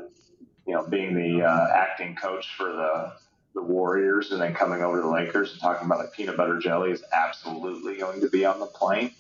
[0.67, 3.13] you know, being the uh, acting coach for the
[3.55, 6.59] the Warriors and then coming over to the Lakers and talking about like peanut butter
[6.59, 9.13] jelly is absolutely going to be on the plane.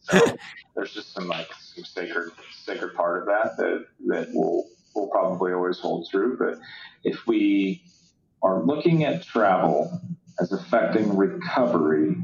[0.00, 0.20] so
[0.74, 2.32] there's just some like some sacred
[2.64, 6.36] sacred part of that that that will will probably always hold true.
[6.38, 6.58] But
[7.04, 7.82] if we
[8.42, 10.00] are looking at travel
[10.40, 12.16] as affecting recovery,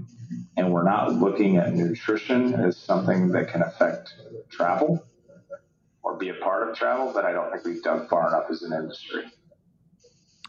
[0.56, 4.14] and we're not looking at nutrition as something that can affect
[4.50, 5.04] travel
[6.02, 8.62] or be a part of travel, then I don't think we've done far enough as
[8.62, 9.24] an industry.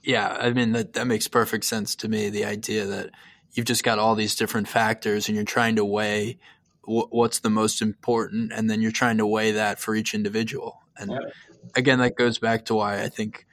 [0.04, 2.30] Yeah, I mean that that makes perfect sense to me.
[2.30, 3.12] The idea that
[3.54, 6.40] you've just got all these different factors and you're trying to weigh
[6.86, 10.82] w- what's the most important, and then you're trying to weigh that for each individual.
[10.98, 11.34] And yep.
[11.76, 13.46] again, that goes back to why I think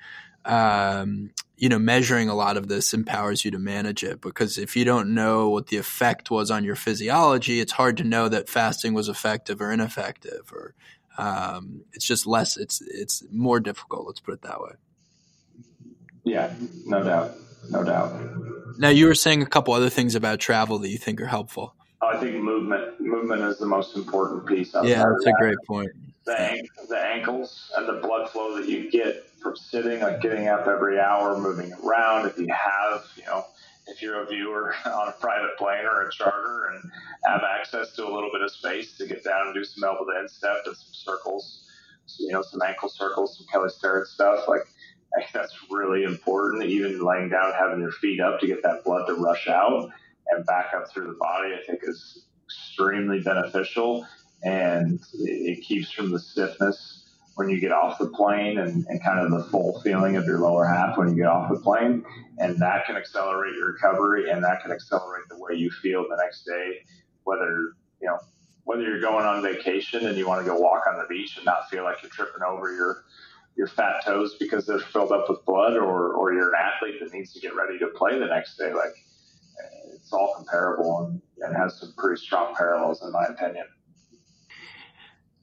[0.45, 4.77] um, you know measuring a lot of this empowers you to manage it because if
[4.77, 8.49] you don't know what the effect was on your physiology, it's hard to know that
[8.49, 10.75] fasting was effective or ineffective, or
[11.19, 12.57] um, it's just less.
[12.57, 14.07] It's it's more difficult.
[14.07, 14.73] Let's put it that way.
[16.29, 16.53] Yeah,
[16.85, 17.35] no doubt,
[17.71, 18.13] no doubt.
[18.79, 21.75] Now you were saying a couple other things about travel that you think are helpful.
[22.01, 24.73] Oh, I think movement movement is the most important piece.
[24.75, 25.35] Yeah, that's that.
[25.37, 25.91] a great point.
[26.25, 30.67] The, the ankles and the blood flow that you get from sitting, like getting up
[30.67, 32.27] every hour, moving around.
[32.27, 33.47] If you have, you know,
[33.87, 36.91] if you're a viewer on a private plane or a charter and
[37.25, 40.05] have access to a little bit of space to get down and do some elbow
[40.05, 41.65] to instep and some circles,
[42.19, 44.63] you know, some ankle circles, some Kelly Starrett stuff, like
[45.17, 46.65] I think that's really important.
[46.65, 49.91] Even laying down, having your feet up to get that blood to rush out
[50.29, 54.07] and back up through the body, I think is extremely beneficial.
[54.43, 57.05] And it, keeps from the stiffness
[57.35, 60.39] when you get off the plane and, and kind of the full feeling of your
[60.39, 62.05] lower half when you get off the plane.
[62.39, 66.17] And that can accelerate your recovery and that can accelerate the way you feel the
[66.23, 66.85] next day,
[67.25, 68.19] whether, you know,
[68.63, 71.47] whether you're going on vacation and you want to go walk on the beach and
[71.47, 73.03] not feel like you're tripping over your
[73.59, 77.13] your fat toes because they're filled up with blood, or or you're an athlete that
[77.13, 78.73] needs to get ready to play the next day.
[78.73, 78.95] Like
[79.93, 83.67] it's all comparable and, and has some pretty strong parallels in my opinion.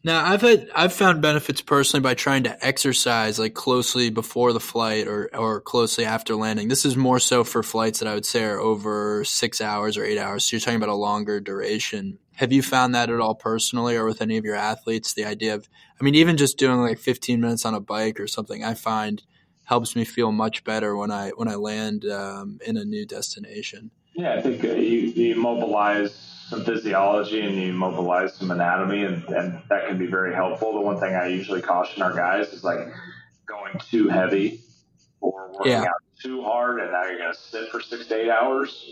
[0.06, 4.60] Now, I've had I've found benefits personally by trying to exercise like closely before the
[4.60, 6.68] flight or or closely after landing.
[6.68, 10.06] This is more so for flights that I would say are over six hours or
[10.06, 10.46] eight hours.
[10.46, 12.20] So you're talking about a longer duration.
[12.36, 15.16] Have you found that at all personally or with any of your athletes?
[15.16, 15.68] The idea of,
[16.00, 19.24] I mean, even just doing like 15 minutes on a bike or something, I find
[19.64, 23.90] helps me feel much better when I when I land um, in a new destination.
[24.14, 29.24] Yeah, I think uh, you, you mobilize some physiology and you mobilize some anatomy, and,
[29.26, 30.74] and that can be very helpful.
[30.74, 32.80] The one thing I usually caution our guys is like
[33.48, 34.62] going too heavy
[35.22, 35.84] or working yeah.
[35.84, 38.90] out too hard, and now you're going to sit for six to eight hours.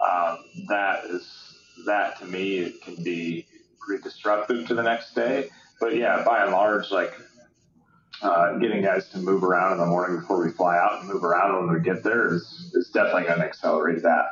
[0.00, 0.38] Um,
[0.68, 1.28] that is
[1.86, 3.46] that to me it can be
[3.80, 5.48] pretty disruptive to the next day.
[5.80, 7.12] But yeah, by and large, like
[8.22, 11.24] uh, getting guys to move around in the morning before we fly out and move
[11.24, 14.26] around when we get there is, is definitely going to accelerate that.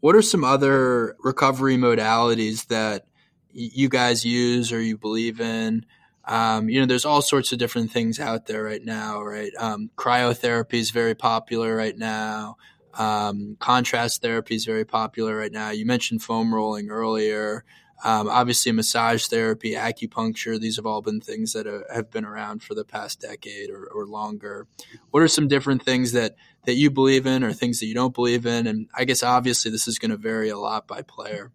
[0.00, 3.06] What are some other recovery modalities that
[3.52, 5.84] you guys use or you believe in?
[6.24, 9.50] Um, you know, there's all sorts of different things out there right now, right?
[9.58, 12.56] Um, cryotherapy is very popular right now.
[12.94, 15.70] Um, contrast therapy is very popular right now.
[15.70, 17.64] You mentioned foam rolling earlier.
[18.04, 22.74] Um, obviously, massage therapy, acupuncture, these have all been things that have been around for
[22.74, 24.68] the past decade or, or, longer.
[25.10, 26.36] What are some different things that,
[26.68, 28.66] that you believe in or things that you don't believe in?
[28.66, 31.50] And I guess obviously this is going to vary a lot by player.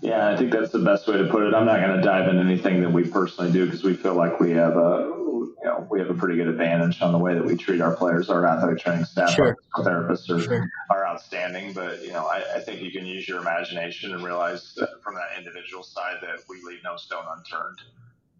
[0.00, 1.52] Yeah, I think that's the best way to put it.
[1.52, 4.40] I'm not going to dive into anything that we personally do because we feel like
[4.40, 7.44] we have a you know we have a pretty good advantage on the way that
[7.44, 8.30] we treat our players.
[8.30, 9.58] Our athletic training staff, sure.
[9.74, 10.70] our therapists are, sure.
[10.88, 11.74] are outstanding.
[11.74, 15.16] But you know, I, I, think you can use your imagination and realize that from
[15.16, 17.82] that individual side that we leave no stone unturned.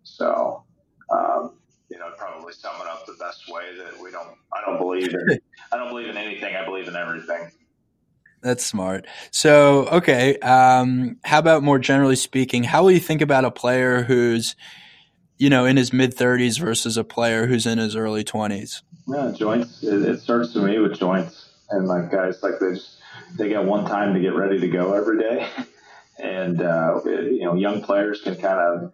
[0.03, 0.65] So.
[1.11, 1.53] Um,
[1.89, 4.37] you know, probably sum it up the best way that we don't.
[4.53, 5.39] I don't believe in.
[5.73, 6.55] I don't believe in anything.
[6.55, 7.51] I believe in everything.
[8.43, 9.07] That's smart.
[9.31, 10.39] So, okay.
[10.39, 12.65] Um, how about more generally speaking?
[12.65, 14.55] How will you think about a player who's
[15.39, 18.83] you know, in his mid 30s versus a player who's in his early 20s?
[19.07, 19.83] Yeah, joints.
[19.83, 22.99] It, it starts to me with joints, and like guys, like they just
[23.37, 25.49] they got one time to get ready to go every day,
[26.19, 28.93] and uh, you know, young players can kind of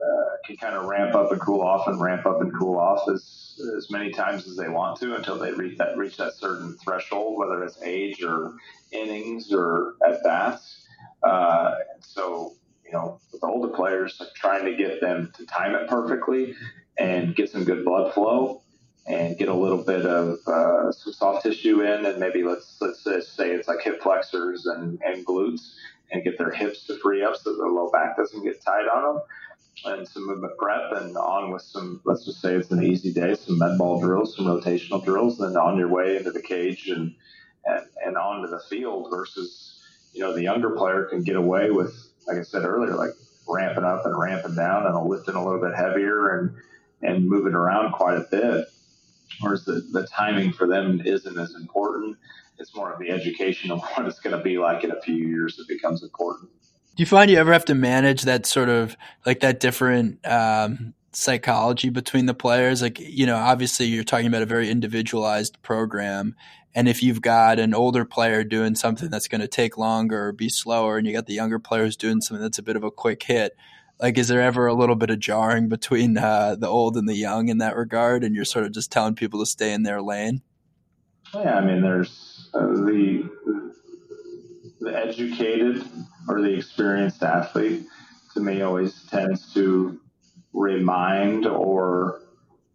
[0.00, 3.08] uh, can kind of ramp up and cool off, and ramp up and cool off
[3.08, 3.42] as
[3.76, 7.38] as many times as they want to until they reach that reach that certain threshold,
[7.38, 8.54] whether it's age or
[8.92, 10.86] innings or at bats.
[11.22, 12.52] Uh, so
[12.84, 16.54] you know, with older players, like trying to get them to time it perfectly
[16.98, 18.62] and get some good blood flow
[19.06, 23.04] and get a little bit of uh, some soft tissue in, and maybe let's let's
[23.04, 25.74] say it's like hip flexors and, and glutes,
[26.10, 29.14] and get their hips to free up so their low back doesn't get tight on
[29.14, 29.22] them.
[29.84, 32.00] And some movement prep, and on with some.
[32.04, 33.34] Let's just say it's an easy day.
[33.34, 36.88] Some med ball drills, some rotational drills, and then on your way into the cage
[36.88, 37.14] and
[37.64, 39.08] and, and onto the field.
[39.10, 41.94] Versus, you know, the younger player can get away with,
[42.26, 43.10] like I said earlier, like
[43.46, 46.56] ramping up and ramping down and lifting a little bit heavier and
[47.02, 48.66] and moving around quite a bit
[49.40, 52.16] whereas the, the timing for them isn't as important.
[52.58, 55.16] It's more of the education of what it's going to be like in a few
[55.16, 56.50] years that becomes important.
[56.96, 60.94] Do you find you ever have to manage that sort of like that different um,
[61.12, 62.80] psychology between the players?
[62.80, 66.34] Like, you know, obviously you're talking about a very individualized program.
[66.74, 70.32] And if you've got an older player doing something that's going to take longer or
[70.32, 72.90] be slower, and you got the younger players doing something that's a bit of a
[72.90, 73.52] quick hit,
[74.00, 77.14] like, is there ever a little bit of jarring between uh, the old and the
[77.14, 80.02] young in that regard, and you're sort of just telling people to stay in their
[80.02, 80.42] lane?
[81.34, 83.28] Yeah, I mean, there's uh, the
[84.80, 85.82] the educated
[86.28, 87.86] or the experienced athlete.
[88.34, 89.98] To me, always tends to
[90.52, 92.22] remind or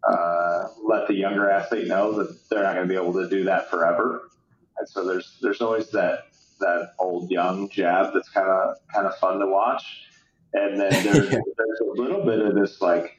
[0.08, 3.44] uh, let the younger athlete know that they're not going to be able to do
[3.44, 4.30] that forever.
[4.78, 6.26] And so there's there's always that
[6.60, 10.08] that old young jab that's kind of kind of fun to watch.
[10.54, 11.40] And then there's, yeah.
[11.58, 13.18] there's a little bit of this like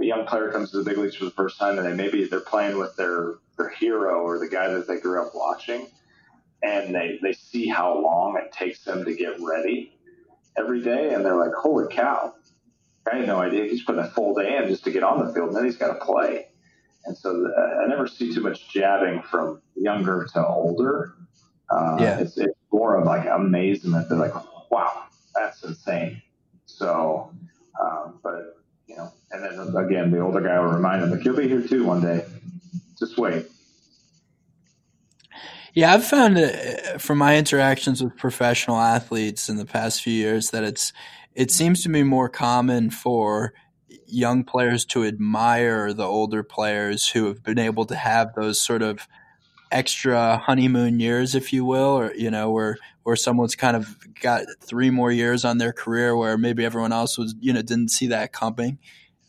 [0.00, 2.24] a young player comes to the big leagues for the first time and they maybe
[2.24, 5.86] they're playing with their their hero or the guy that they grew up watching
[6.62, 9.92] and they they see how long it takes them to get ready
[10.56, 12.34] every day and they're like holy cow
[13.10, 15.32] I had no idea he's putting a full day in just to get on the
[15.32, 16.48] field and then he's got to play
[17.06, 21.14] and so uh, I never see too much jabbing from younger to older
[21.70, 22.18] uh, yeah.
[22.18, 24.34] it's, it's more of like amazement they're like
[24.70, 25.04] wow
[25.34, 26.22] that's insane
[26.80, 27.30] so,
[27.78, 28.56] um, but
[28.86, 31.60] you know, and then again, the older guy will remind him, like, you'll be here
[31.60, 32.24] too one day.
[32.98, 33.46] Just wait.
[35.74, 40.50] Yeah, I've found uh, from my interactions with professional athletes in the past few years
[40.50, 40.92] that it's
[41.34, 43.52] it seems to be more common for
[44.06, 48.82] young players to admire the older players who have been able to have those sort
[48.82, 49.06] of
[49.70, 54.44] extra honeymoon years, if you will, or you know, where where someone's kind of got
[54.62, 58.08] three more years on their career where maybe everyone else was, you know, didn't see
[58.08, 58.78] that coming.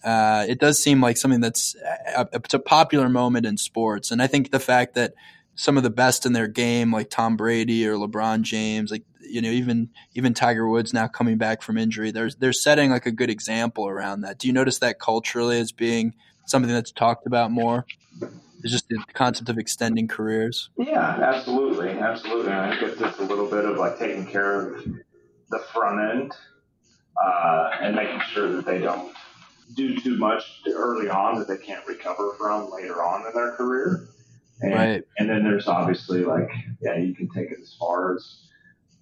[0.03, 1.75] Uh, it does seem like something that's
[2.15, 5.13] a, it's a popular moment in sports, and I think the fact that
[5.55, 9.41] some of the best in their game, like Tom Brady or LeBron James, like you
[9.41, 13.11] know, even even Tiger Woods now coming back from injury, they're they're setting like a
[13.11, 14.37] good example around that.
[14.37, 16.13] Do you notice that culturally as being
[16.45, 17.85] something that's talked about more?
[18.63, 20.69] It's just the concept of extending careers.
[20.77, 22.51] Yeah, absolutely, absolutely.
[22.51, 24.85] I think it's just a little bit of like taking care of
[25.49, 26.31] the front end
[27.23, 29.15] uh, and making sure that they don't
[29.73, 34.07] do too much early on that they can't recover from later on in their career.
[34.61, 35.03] And, right.
[35.17, 36.49] And then there's obviously like,
[36.81, 38.47] yeah, you can take it as far as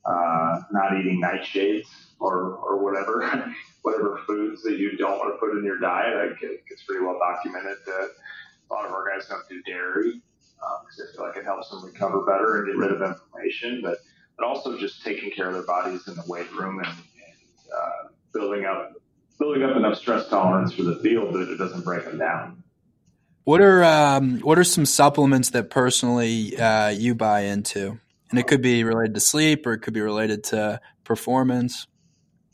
[0.06, 1.88] uh, not eating nightshades
[2.20, 6.16] or, or whatever, whatever foods that you don't want to put in your diet.
[6.16, 8.10] I, it's pretty well documented that
[8.70, 10.22] a lot of our guys don't do dairy
[10.60, 13.82] because um, I feel like it helps them recover better and get rid of inflammation,
[13.82, 14.00] but
[14.38, 18.08] but also just taking care of their bodies in the weight room and, and uh,
[18.34, 18.94] building up
[19.38, 22.64] building up enough stress tolerance for the field that it doesn't break them down.
[23.44, 28.00] What are um, what are some supplements that personally uh, you buy into?
[28.30, 31.88] And it could be related to sleep, or it could be related to performance.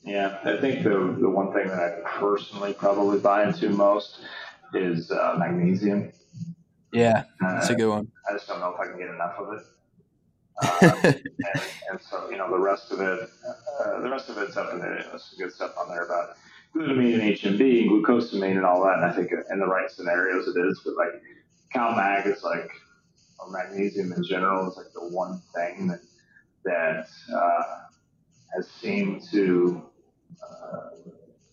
[0.03, 4.19] Yeah, I think the the one thing that I personally probably buy into most
[4.73, 6.11] is uh, magnesium.
[6.93, 8.07] Yeah, that's uh, a good one.
[8.29, 9.63] I just don't know if I can get enough of it.
[10.61, 11.61] Uh, and,
[11.91, 13.29] and, so, you know, the rest of it,
[13.83, 15.03] uh, the rest of it's up in there.
[15.09, 16.37] There's some good stuff on there about
[16.75, 18.97] glutamine and HMB and glucosamine and all that.
[18.97, 21.21] And I think in the right scenarios it is, but like
[21.73, 22.69] CalMag is like,
[23.39, 26.01] or magnesium in general is like the one thing that,
[26.63, 27.63] that uh,
[28.55, 29.81] has seemed to
[30.43, 30.89] uh,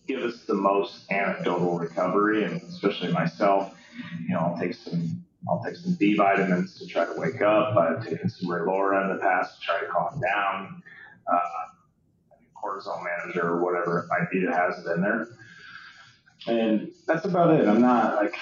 [0.07, 3.73] give us the most anecdotal recovery, and especially myself,
[4.21, 7.75] you know, I'll take some I'll take some B vitamins to try to wake up.
[7.75, 10.81] I've taken some Relora in the past to try to calm down.
[11.31, 11.39] Uh,
[12.63, 15.27] cortisol manager or whatever it might be that has it in there.
[16.47, 17.67] And that's about it.
[17.67, 18.35] I'm not like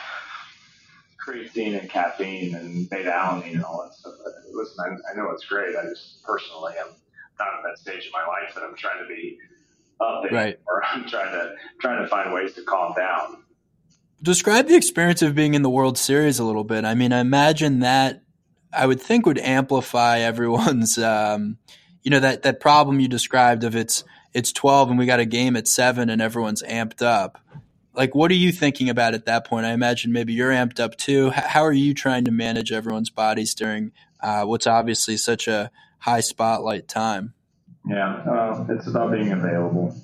[1.25, 4.13] creatine and caffeine and beta alanine and all that stuff.
[4.51, 5.75] Listen, I, I know it's great.
[5.75, 6.87] I just personally am
[7.39, 9.37] not at that stage in my life that I'm trying to be
[9.99, 10.59] up there, right.
[10.67, 13.43] or I'm trying to trying to find ways to calm down.
[14.21, 16.85] Describe the experience of being in the World Series a little bit.
[16.85, 18.21] I mean, I imagine that
[18.73, 21.57] I would think would amplify everyone's, um,
[22.03, 25.25] you know, that that problem you described of it's it's twelve and we got a
[25.25, 27.39] game at seven and everyone's amped up.
[27.93, 29.65] like what are you thinking about at that point?
[29.65, 31.29] I imagine maybe you're amped up too.
[31.31, 33.91] How are you trying to manage everyone's bodies during
[34.21, 37.33] uh, what's obviously such a high spotlight time?
[37.87, 39.95] Yeah, uh, it's about being available,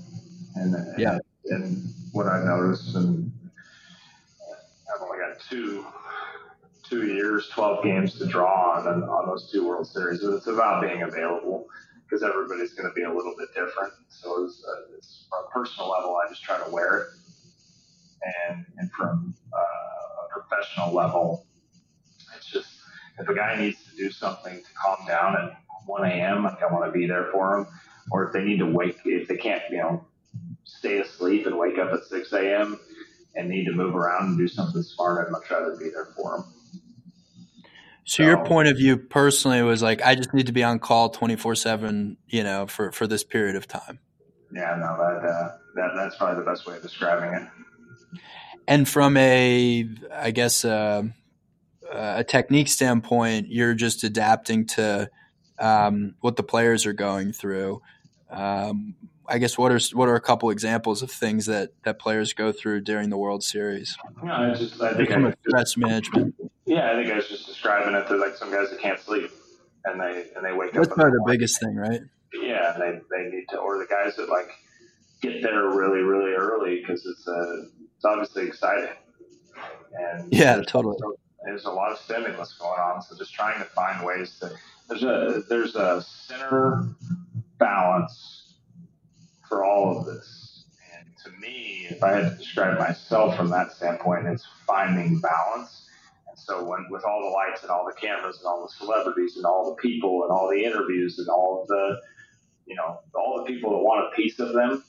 [0.55, 3.31] and, and yeah, and what I've noticed, and
[4.93, 5.85] I've only got two
[6.89, 10.23] two years, twelve games to draw on on those two World Series.
[10.23, 11.67] It's about being available
[12.03, 13.93] because everybody's going to be a little bit different.
[14.09, 17.07] So it's, uh, it's, from a personal level, I just try to wear it,
[18.49, 21.45] and and from uh, a professional level,
[22.35, 22.69] it's just
[23.19, 26.71] if a guy needs to do something to calm down at 1 a.m., like I
[26.71, 27.67] want to be there for them,
[28.11, 30.05] or if they need to wake, if they can't, you know,
[30.63, 32.79] stay asleep and wake up at 6 a.m.
[33.35, 36.37] and need to move around and do something smart, I'd much rather be there for
[36.37, 36.53] them.
[38.07, 40.79] So, so your point of view personally was like, I just need to be on
[40.79, 43.99] call 24 seven, you know, for, for this period of time.
[44.49, 47.49] Yeah, no, that, uh, that, that's probably the best way of describing it.
[48.65, 51.03] And from a, I guess, uh,
[51.91, 55.09] a technique standpoint, you're just adapting to
[55.59, 57.81] um, what the players are going through.
[58.29, 58.95] Um,
[59.27, 62.53] I guess what are what are a couple examples of things that, that players go
[62.53, 63.97] through during the World Series?
[64.23, 66.35] No, I just I think I, stress management.
[66.67, 69.31] Yeah, I think I was just describing it to like some guys that can't sleep
[69.85, 70.95] and they and they wake That's up.
[70.95, 72.01] That's probably the biggest thing, right?
[72.33, 74.49] Yeah, and they they need to, or the guys that like
[75.21, 77.63] get there really really early because it's uh,
[77.95, 78.89] it's obviously exciting.
[79.93, 80.97] And yeah, totally.
[81.45, 84.51] There's a lot of stimulus going on, so just trying to find ways to
[84.89, 86.89] there's a there's a center
[87.57, 88.55] balance
[89.47, 90.65] for all of this.
[90.97, 95.86] And to me, if I had to describe myself from that standpoint, it's finding balance.
[96.37, 99.45] So when with all the lights and all the cameras and all the celebrities and
[99.45, 101.99] all the people and all the interviews and all the
[102.67, 104.83] you know, all the people that want a piece of them,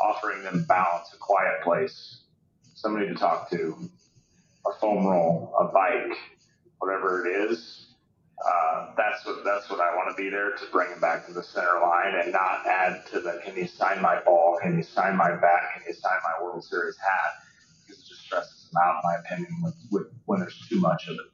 [0.00, 2.22] offering them balance, a quiet place,
[2.74, 3.76] somebody to talk to,
[4.66, 6.16] a foam roll, a bike,
[6.78, 7.88] whatever it is,
[8.44, 11.32] uh, that's what that's what I want to be there to bring him back to
[11.32, 14.82] the center line and not add to the can you sign my ball, can you
[14.82, 17.49] sign my bat, can you sign my World Series hat
[18.70, 21.26] just stresses him out, in my opinion, with, with, when there's too much of it.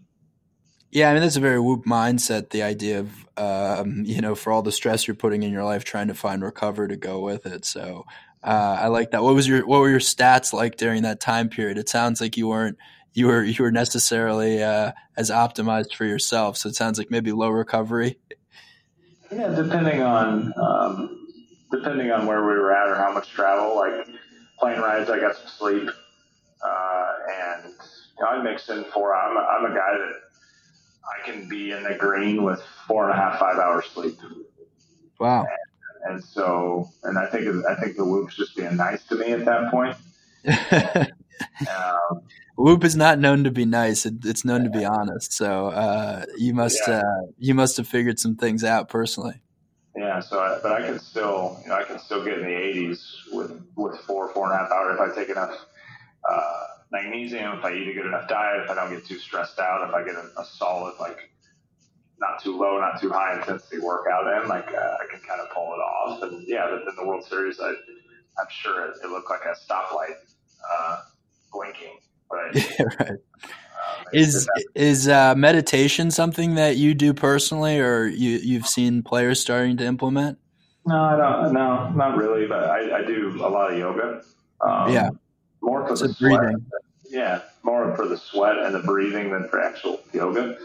[0.91, 2.51] Yeah, I mean that's a very whoop mindset.
[2.51, 5.85] The idea of um, you know for all the stress you're putting in your life,
[5.85, 7.65] trying to find recover to go with it.
[7.65, 8.05] So
[8.43, 9.23] uh, I like that.
[9.23, 11.77] What was your what were your stats like during that time period?
[11.77, 12.79] It sounds like you weren't
[13.13, 16.57] you were you were necessarily uh, as optimized for yourself.
[16.57, 18.19] So it sounds like maybe low recovery.
[19.31, 21.27] Yeah, depending on um,
[21.71, 23.75] depending on where we were at or how much travel.
[23.75, 24.07] Like
[24.59, 25.91] plane rides, I got some sleep,
[26.65, 29.15] uh, and you know, I mix in four.
[29.15, 30.15] I'm a, I'm a guy that
[31.07, 34.19] I can be in the green with four and a half five hours sleep.
[35.19, 35.41] Wow.
[36.05, 39.33] And, and so, and I think I think the whoop's just being nice to me
[39.33, 39.97] at that point.
[41.69, 42.23] um,
[42.57, 44.07] Whoop is not known to be nice.
[44.07, 45.33] It, it's known to be honest.
[45.33, 47.01] So uh, you must yeah.
[47.01, 49.43] uh, you must have figured some things out personally.
[49.95, 50.21] Yeah.
[50.21, 52.99] So, I, but I can still you know I can still get in the 80s
[53.33, 55.67] with with four four and a half hours if I take enough
[56.31, 59.59] uh, magnesium, if I eat a good enough diet, if I don't get too stressed
[59.59, 61.31] out, if I get a, a solid like
[62.19, 65.51] not too low, not too high intensity workout in, like uh, I can kind of
[65.51, 66.23] pull it off.
[66.23, 69.55] And yeah, but in the World Series, I, I'm sure it, it looked like a
[69.55, 70.17] stoplight
[70.71, 71.03] uh,
[71.53, 71.99] blinking
[72.31, 72.55] Right.
[72.79, 73.11] Yeah, right.
[73.11, 79.41] Um, is is uh, meditation something that you do personally, or you you've seen players
[79.41, 80.39] starting to implement?
[80.87, 81.53] No, I don't.
[81.53, 82.47] No, not really.
[82.47, 84.23] But I, I do a lot of yoga.
[84.61, 85.11] Um, yeah,
[85.67, 86.65] more for the breathing.
[87.09, 90.59] Yeah, more for the sweat and the breathing than for actual yoga.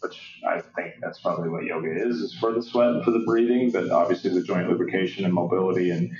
[0.00, 3.20] Which I think that's probably what yoga is: is for the sweat and for the
[3.20, 3.70] breathing.
[3.70, 6.10] But obviously, the joint lubrication and mobility and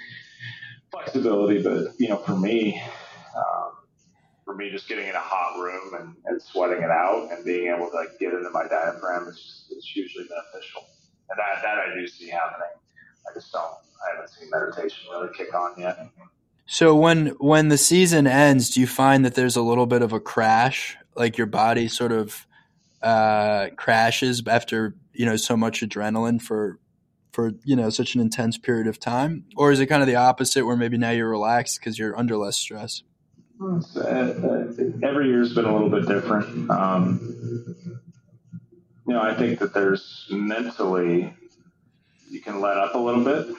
[0.90, 1.62] flexibility.
[1.62, 2.82] But you know, for me,
[3.36, 3.72] um,
[4.44, 7.68] for me, just getting in a hot room and, and sweating it out and being
[7.68, 10.84] able to like get into my diaphragm is is hugely beneficial.
[11.30, 12.72] And that, that I do see happening.
[13.30, 15.98] I just don't, I haven't seen meditation really kick on yet.
[16.70, 20.12] So when when the season ends, do you find that there's a little bit of
[20.12, 22.46] a crash, like your body sort of
[23.00, 26.78] uh, crashes after you know so much adrenaline for
[27.32, 30.16] for you know such an intense period of time, or is it kind of the
[30.16, 33.02] opposite, where maybe now you're relaxed because you're under less stress?
[33.62, 34.66] Uh,
[35.02, 36.70] every year's been a little bit different.
[36.70, 37.74] Um,
[39.06, 41.34] you know, I think that there's mentally
[42.30, 43.56] you can let up a little bit,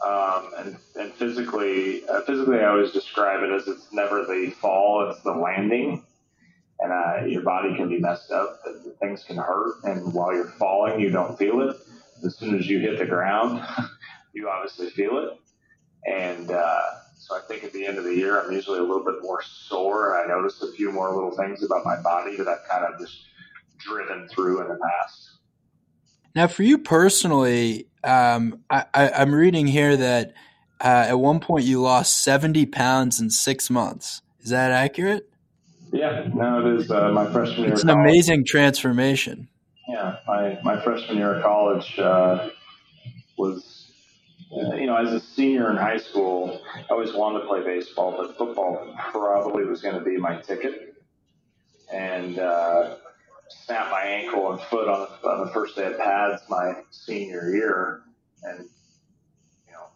[0.00, 5.08] um, and and physically, uh, physically, I always describe it as it's never the fall,
[5.10, 6.04] it's the landing,
[6.80, 10.50] and uh, your body can be messed up, and things can hurt, and while you're
[10.58, 11.76] falling, you don't feel it.
[12.24, 13.64] As soon as you hit the ground,
[14.34, 16.80] you obviously feel it, and uh,
[17.16, 19.42] so I think at the end of the year, I'm usually a little bit more
[19.42, 22.84] sore, and I notice a few more little things about my body that I've kind
[22.84, 23.16] of just
[23.78, 25.30] driven through in the past.
[26.34, 30.34] Now, for you personally, um, I, am reading here that
[30.80, 34.22] uh, at one point you lost 70 pounds in six months.
[34.42, 35.28] Is that accurate?
[35.92, 36.90] Yeah, no, it is.
[36.90, 37.72] Uh, my freshman year.
[37.72, 39.48] It's an amazing transformation.
[39.88, 42.50] Yeah, my, my freshman year of college uh,
[43.38, 43.90] was,
[44.52, 48.14] uh, you know, as a senior in high school, I always wanted to play baseball,
[48.16, 50.94] but football probably was going to be my ticket.
[51.92, 52.96] And uh,
[53.64, 58.02] snapped my ankle and foot on, on the first day of pads my senior year,
[58.42, 58.68] and
[59.66, 59.86] you know,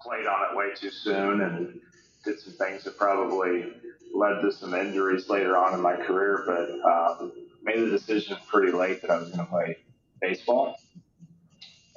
[0.00, 1.80] played on it way too soon and
[2.24, 3.72] did some things that probably
[4.14, 6.42] led to some injuries later on in my career.
[6.46, 7.32] But um,
[7.62, 9.76] made the decision pretty late that I was going to play
[10.20, 10.76] baseball,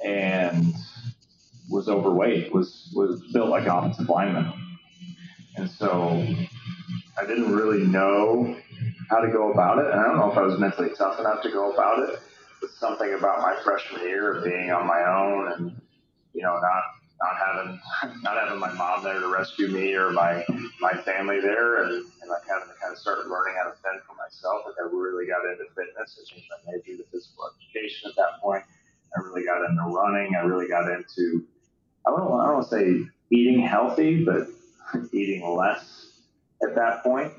[0.04, 0.74] and
[1.68, 2.52] was overweight.
[2.52, 4.52] was was built like an offensive lineman,
[5.56, 6.26] and so
[7.20, 8.56] I didn't really know
[9.10, 9.90] how to go about it.
[9.90, 12.20] And I don't know if I was mentally tough enough to go about it.
[12.60, 15.80] But something about my freshman year of being on my own and
[16.32, 16.82] you know not
[17.20, 17.80] not having
[18.22, 20.44] not having my mom there to rescue me or my
[20.80, 24.00] my family there and, and like having to kind of start learning how to fend
[24.06, 24.62] for myself.
[24.66, 26.20] Like I really got into fitness.
[26.20, 28.62] I changed my major to physical education at that point.
[29.16, 30.36] I really got into running.
[30.36, 31.44] I really got into
[32.06, 34.48] I don't I don't want to say eating healthy, but
[35.12, 36.06] eating less
[36.62, 37.32] at that point.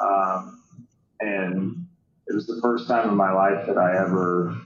[0.00, 0.59] Um,
[1.20, 1.86] and
[2.26, 4.56] it was the first time in my life that I ever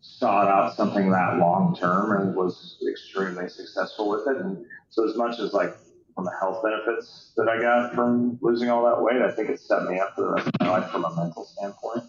[0.00, 4.40] sought out something that long term and was extremely successful with it.
[4.40, 5.76] And so, as much as like
[6.14, 9.60] from the health benefits that I got from losing all that weight, I think it
[9.60, 12.04] set me up for the rest of my life from a mental standpoint.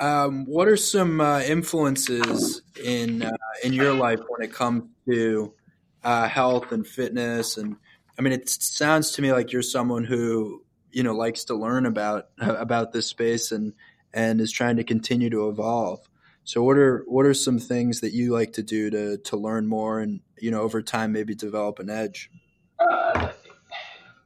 [0.00, 3.30] Um, what are some uh, influences in uh,
[3.62, 5.54] in your life when it comes to
[6.02, 7.56] uh, health and fitness?
[7.56, 7.76] And
[8.18, 11.86] I mean, it sounds to me like you're someone who you know likes to learn
[11.86, 13.74] about about this space and
[14.14, 16.08] and is trying to continue to evolve.
[16.44, 19.66] So what are what are some things that you like to do to to learn
[19.66, 22.30] more and you know over time maybe develop an edge?
[22.78, 23.30] Uh,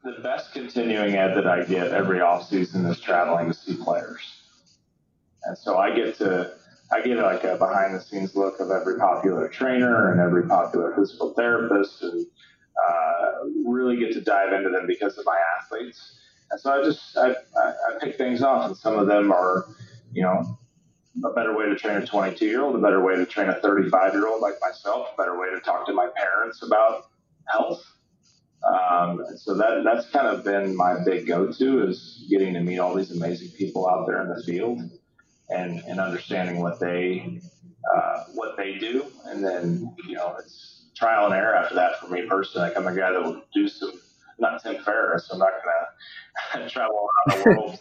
[0.03, 4.41] the best continuing ed that I get every off season is traveling to see players,
[5.43, 6.53] and so I get to
[6.91, 10.95] I get like a behind the scenes look of every popular trainer and every popular
[10.95, 12.25] physical therapist, and
[12.87, 13.31] uh,
[13.65, 16.19] really get to dive into them because of my athletes.
[16.51, 19.65] And so I just I, I, I pick things off, and some of them are,
[20.13, 20.57] you know,
[21.25, 23.55] a better way to train a 22 year old, a better way to train a
[23.55, 27.07] 35 year old like myself, a better way to talk to my parents about
[27.45, 27.83] health.
[28.67, 32.79] Um, so that that's kind of been my big go to is getting to meet
[32.79, 34.81] all these amazing people out there in the field
[35.49, 37.39] and, and understanding what they
[37.95, 42.07] uh, what they do, and then you know it's trial and error after that for
[42.07, 42.67] me personally.
[42.67, 43.93] Like I'm a guy that will do some
[44.39, 45.29] not Tim Ferriss.
[45.31, 45.49] I'm not
[46.53, 47.79] gonna travel around the world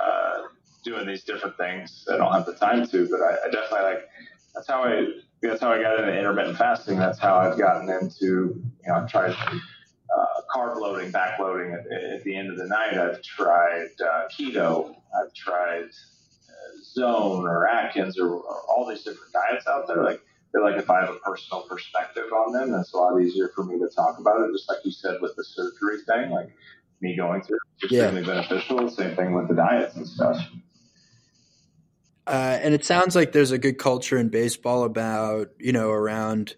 [0.00, 0.42] uh,
[0.84, 2.06] doing these different things.
[2.12, 4.08] I don't have the time to, but I, I definitely like.
[4.54, 5.06] That's how I.
[5.42, 6.98] That's how I got into intermittent fasting.
[6.98, 8.26] That's how I've gotten into.
[8.26, 12.66] You know, I've tried uh, carb loading, back loading at, at, the end of the
[12.66, 12.94] night.
[12.94, 14.94] I've tried uh, keto.
[15.14, 20.02] I've tried uh, Zone or Atkins or, or all these different diets out there.
[20.02, 20.22] Like
[20.56, 23.64] feel like if I have a personal perspective on them, it's a lot easier for
[23.64, 24.52] me to talk about it.
[24.52, 26.50] Just like you said with the surgery thing, like
[27.00, 28.42] me going through, it's extremely yeah.
[28.42, 28.88] beneficial.
[28.88, 30.38] Same thing with the diets and stuff.
[32.26, 36.56] Uh, and it sounds like there's a good culture in baseball about you know around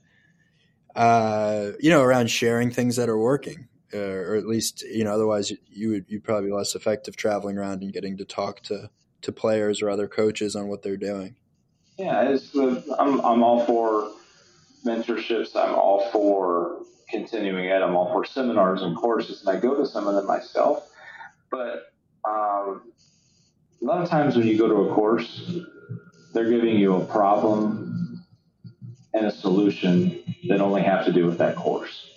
[0.95, 5.13] uh, you know around sharing things that are working, uh, or at least you know
[5.13, 8.91] otherwise you would you probably be less effective traveling around and getting to talk to
[9.21, 11.35] to players or other coaches on what they're doing.
[11.99, 14.13] Yeah, it's I'm I'm all for
[14.87, 15.57] mentorships.
[15.57, 17.83] I'm all for continuing ed.
[17.83, 20.89] I'm all for seminars and courses, and I go to some of them myself.
[21.51, 21.93] But
[22.25, 22.93] um,
[23.83, 25.51] a lot of times when you go to a course,
[26.33, 28.25] they're giving you a problem
[29.13, 32.11] and a solution that only have to do with that course.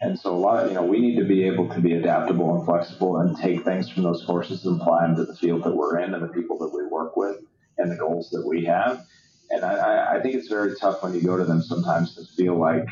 [0.00, 2.56] And so a lot of, you know, we need to be able to be adaptable
[2.56, 5.74] and flexible and take things from those courses and apply them to the field that
[5.74, 7.38] we're in and the people that we work with
[7.78, 9.04] and the goals that we have.
[9.50, 12.56] And I, I think it's very tough when you go to them sometimes to feel
[12.56, 12.86] like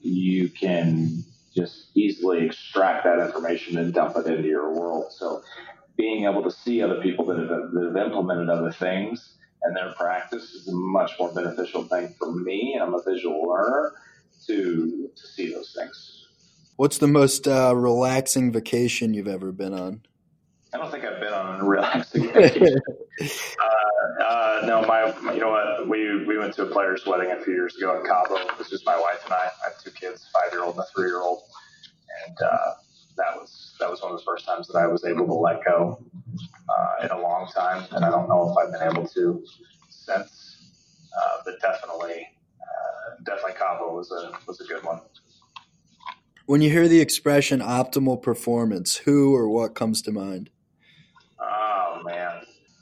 [0.00, 1.24] you can
[1.54, 5.12] just easily extract that information and dump it into your world.
[5.12, 5.42] So
[5.96, 9.92] being able to see other people that have, that have implemented other things and their
[9.92, 12.78] practice is a much more beneficial thing for me.
[12.80, 13.92] I'm a visual learner
[14.46, 16.26] to to see those things.
[16.76, 20.02] What's the most uh, relaxing vacation you've ever been on?
[20.72, 22.76] I don't think I've been on a relaxing vacation.
[23.22, 23.73] uh,
[24.20, 25.88] uh, no, my, you know what?
[25.88, 28.36] We we went to a player's wedding a few years ago in Cabo.
[28.36, 29.46] It was just my wife and I.
[29.64, 31.42] I have two kids, five year old and a three year old.
[32.26, 32.74] and uh,
[33.16, 35.64] that was that was one of the first times that I was able to let
[35.64, 36.02] go
[36.68, 39.44] uh, in a long time, and I don't know if I've been able to
[39.88, 40.40] since.
[41.16, 42.26] Uh, but definitely,
[42.60, 45.00] uh, definitely, Cabo was a was a good one.
[46.46, 50.50] When you hear the expression optimal performance, who or what comes to mind?
[51.38, 52.33] Oh man,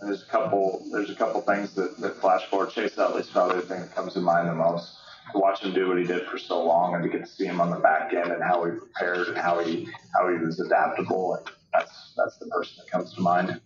[0.02, 0.86] there's a couple.
[0.90, 2.70] There's a couple things that, that flash forward.
[2.70, 4.98] Chase Utley's probably the thing that comes to mind the most.
[5.32, 7.46] To watch him do what he did for so long, and to get to see
[7.46, 10.60] him on the back end and how he prepared and how he how he was
[10.60, 11.34] adaptable.
[11.34, 13.60] And that's that's the person that comes to mind.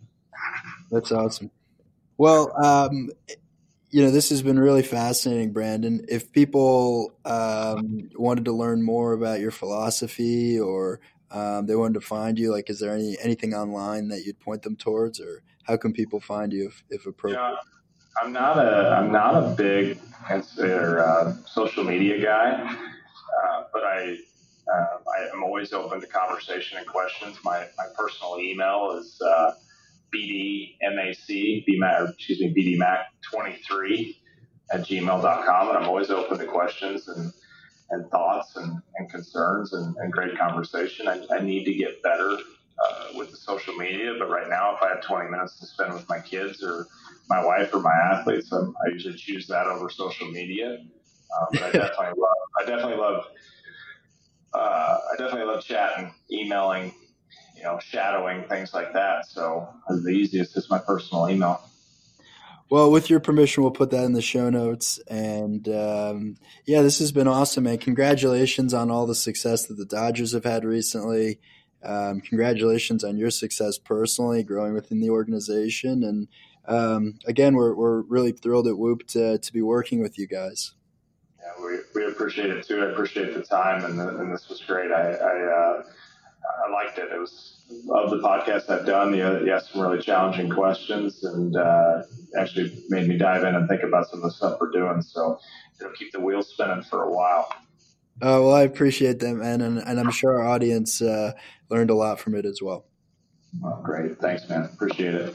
[0.90, 1.50] That's awesome.
[2.18, 3.10] Well, um,
[3.90, 6.04] you know, this has been really fascinating, Brandon.
[6.08, 11.00] If people um, wanted to learn more about your philosophy or
[11.30, 14.62] um, they wanted to find you, like, is there any anything online that you'd point
[14.62, 17.40] them towards, or how can people find you if, if appropriate?
[17.40, 17.56] Yeah,
[18.22, 19.98] I'm not a I'm not a big
[20.59, 24.16] or, uh, social media guy, uh, but I
[24.72, 27.38] uh, I am always open to conversation and questions.
[27.44, 29.52] My my personal email is uh,
[30.14, 34.16] bdmac bmac excuse me bdmac23
[34.72, 37.32] at gmail.com, and I'm always open to questions and
[37.90, 41.06] and thoughts and, and concerns and, and great conversation.
[41.06, 42.36] I, I need to get better
[42.84, 45.94] uh, with the social media, but right now, if I have 20 minutes to spend
[45.94, 46.86] with my kids or
[47.28, 50.78] my wife or my athletes, I'm, i usually choose that over social media.
[50.78, 53.24] Um, but I definitely love, I definitely love,
[54.52, 56.94] uh, I definitely love chatting, emailing,
[57.56, 59.26] you know, shadowing things like that.
[59.26, 61.62] So the easiest is my personal email.
[62.68, 64.98] Well, with your permission, we'll put that in the show notes.
[65.06, 66.36] And um,
[66.66, 67.78] yeah, this has been awesome, man.
[67.78, 71.38] Congratulations on all the success that the Dodgers have had recently.
[71.86, 76.02] Um, congratulations on your success personally, growing within the organization.
[76.02, 76.28] And
[76.66, 80.72] um, again, we're, we're really thrilled at Whoop to, to be working with you guys.
[81.38, 82.82] Yeah, we, we appreciate it too.
[82.82, 84.90] I appreciate the time, and, the, and this was great.
[84.90, 85.82] I, I, uh,
[86.66, 87.12] I liked it.
[87.12, 87.52] It was
[87.90, 89.14] of the podcast I've done.
[89.14, 92.02] You, you asked some really challenging questions, and uh,
[92.38, 95.02] actually made me dive in and think about some of the stuff we're doing.
[95.02, 95.38] So
[95.80, 97.48] it'll keep the wheels spinning for a while.
[98.22, 101.32] Oh well, I appreciate that, man, and, and I'm sure our audience uh,
[101.68, 102.86] learned a lot from it as well.
[103.60, 103.80] well.
[103.84, 104.64] Great, thanks, man.
[104.64, 105.34] Appreciate it.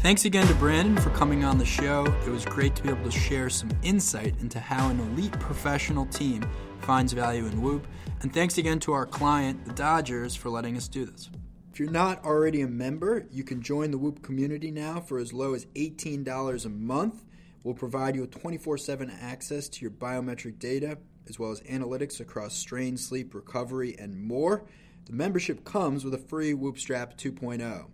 [0.00, 2.06] Thanks again to Brandon for coming on the show.
[2.26, 6.06] It was great to be able to share some insight into how an elite professional
[6.06, 6.42] team
[6.80, 7.86] finds value in Whoop.
[8.22, 11.30] And thanks again to our client, the Dodgers, for letting us do this.
[11.70, 15.34] If you're not already a member, you can join the Whoop community now for as
[15.34, 17.22] low as $18 a month.
[17.62, 22.20] We'll provide you with 24 7 access to your biometric data, as well as analytics
[22.20, 24.66] across strain, sleep, recovery, and more.
[25.06, 27.90] The membership comes with a free Whoop Strap 2.0.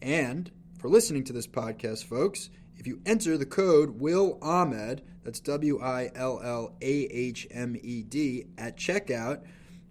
[0.00, 5.40] And for listening to this podcast, folks, if you enter the code Will Ahmed, that's
[5.40, 9.44] W I L L A H M E D, at checkout,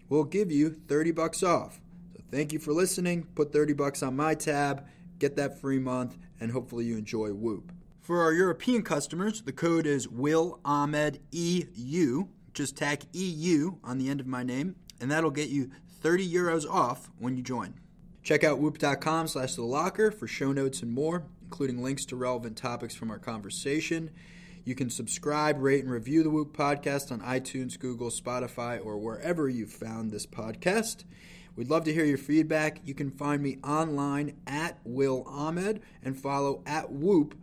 [0.08, 1.80] we'll give you 30 bucks off.
[2.14, 3.24] So thank you for listening.
[3.34, 4.86] Put 30 bucks on my tab,
[5.18, 7.71] get that free month, and hopefully you enjoy Whoop.
[8.02, 12.24] For our European customers, the code is Will Ahmed EU.
[12.52, 15.70] Just tack EU on the end of my name, and that'll get you
[16.00, 17.74] 30 euros off when you join.
[18.24, 22.56] Check out whoop.com slash the locker for show notes and more, including links to relevant
[22.56, 24.10] topics from our conversation.
[24.64, 29.48] You can subscribe, rate, and review the Whoop podcast on iTunes, Google, Spotify, or wherever
[29.48, 31.04] you found this podcast.
[31.54, 32.80] We'd love to hear your feedback.
[32.84, 37.36] You can find me online at Will Ahmed and follow at Whoop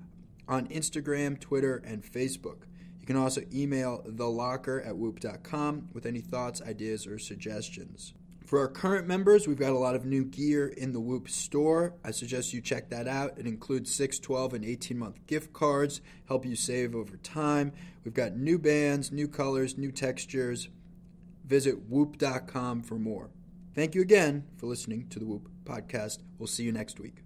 [0.50, 2.64] on Instagram, Twitter, and Facebook.
[3.00, 8.14] You can also email thelocker at whoop.com with any thoughts, ideas, or suggestions.
[8.46, 11.94] For our current members, we've got a lot of new gear in the Whoop store.
[12.04, 13.38] I suggest you check that out.
[13.38, 17.72] It includes 6, 12, and 18 month gift cards, help you save over time.
[18.04, 20.68] We've got new bands, new colors, new textures.
[21.46, 23.30] Visit whoop.com for more.
[23.76, 26.18] Thank you again for listening to the Whoop podcast.
[26.40, 27.24] We'll see you next week.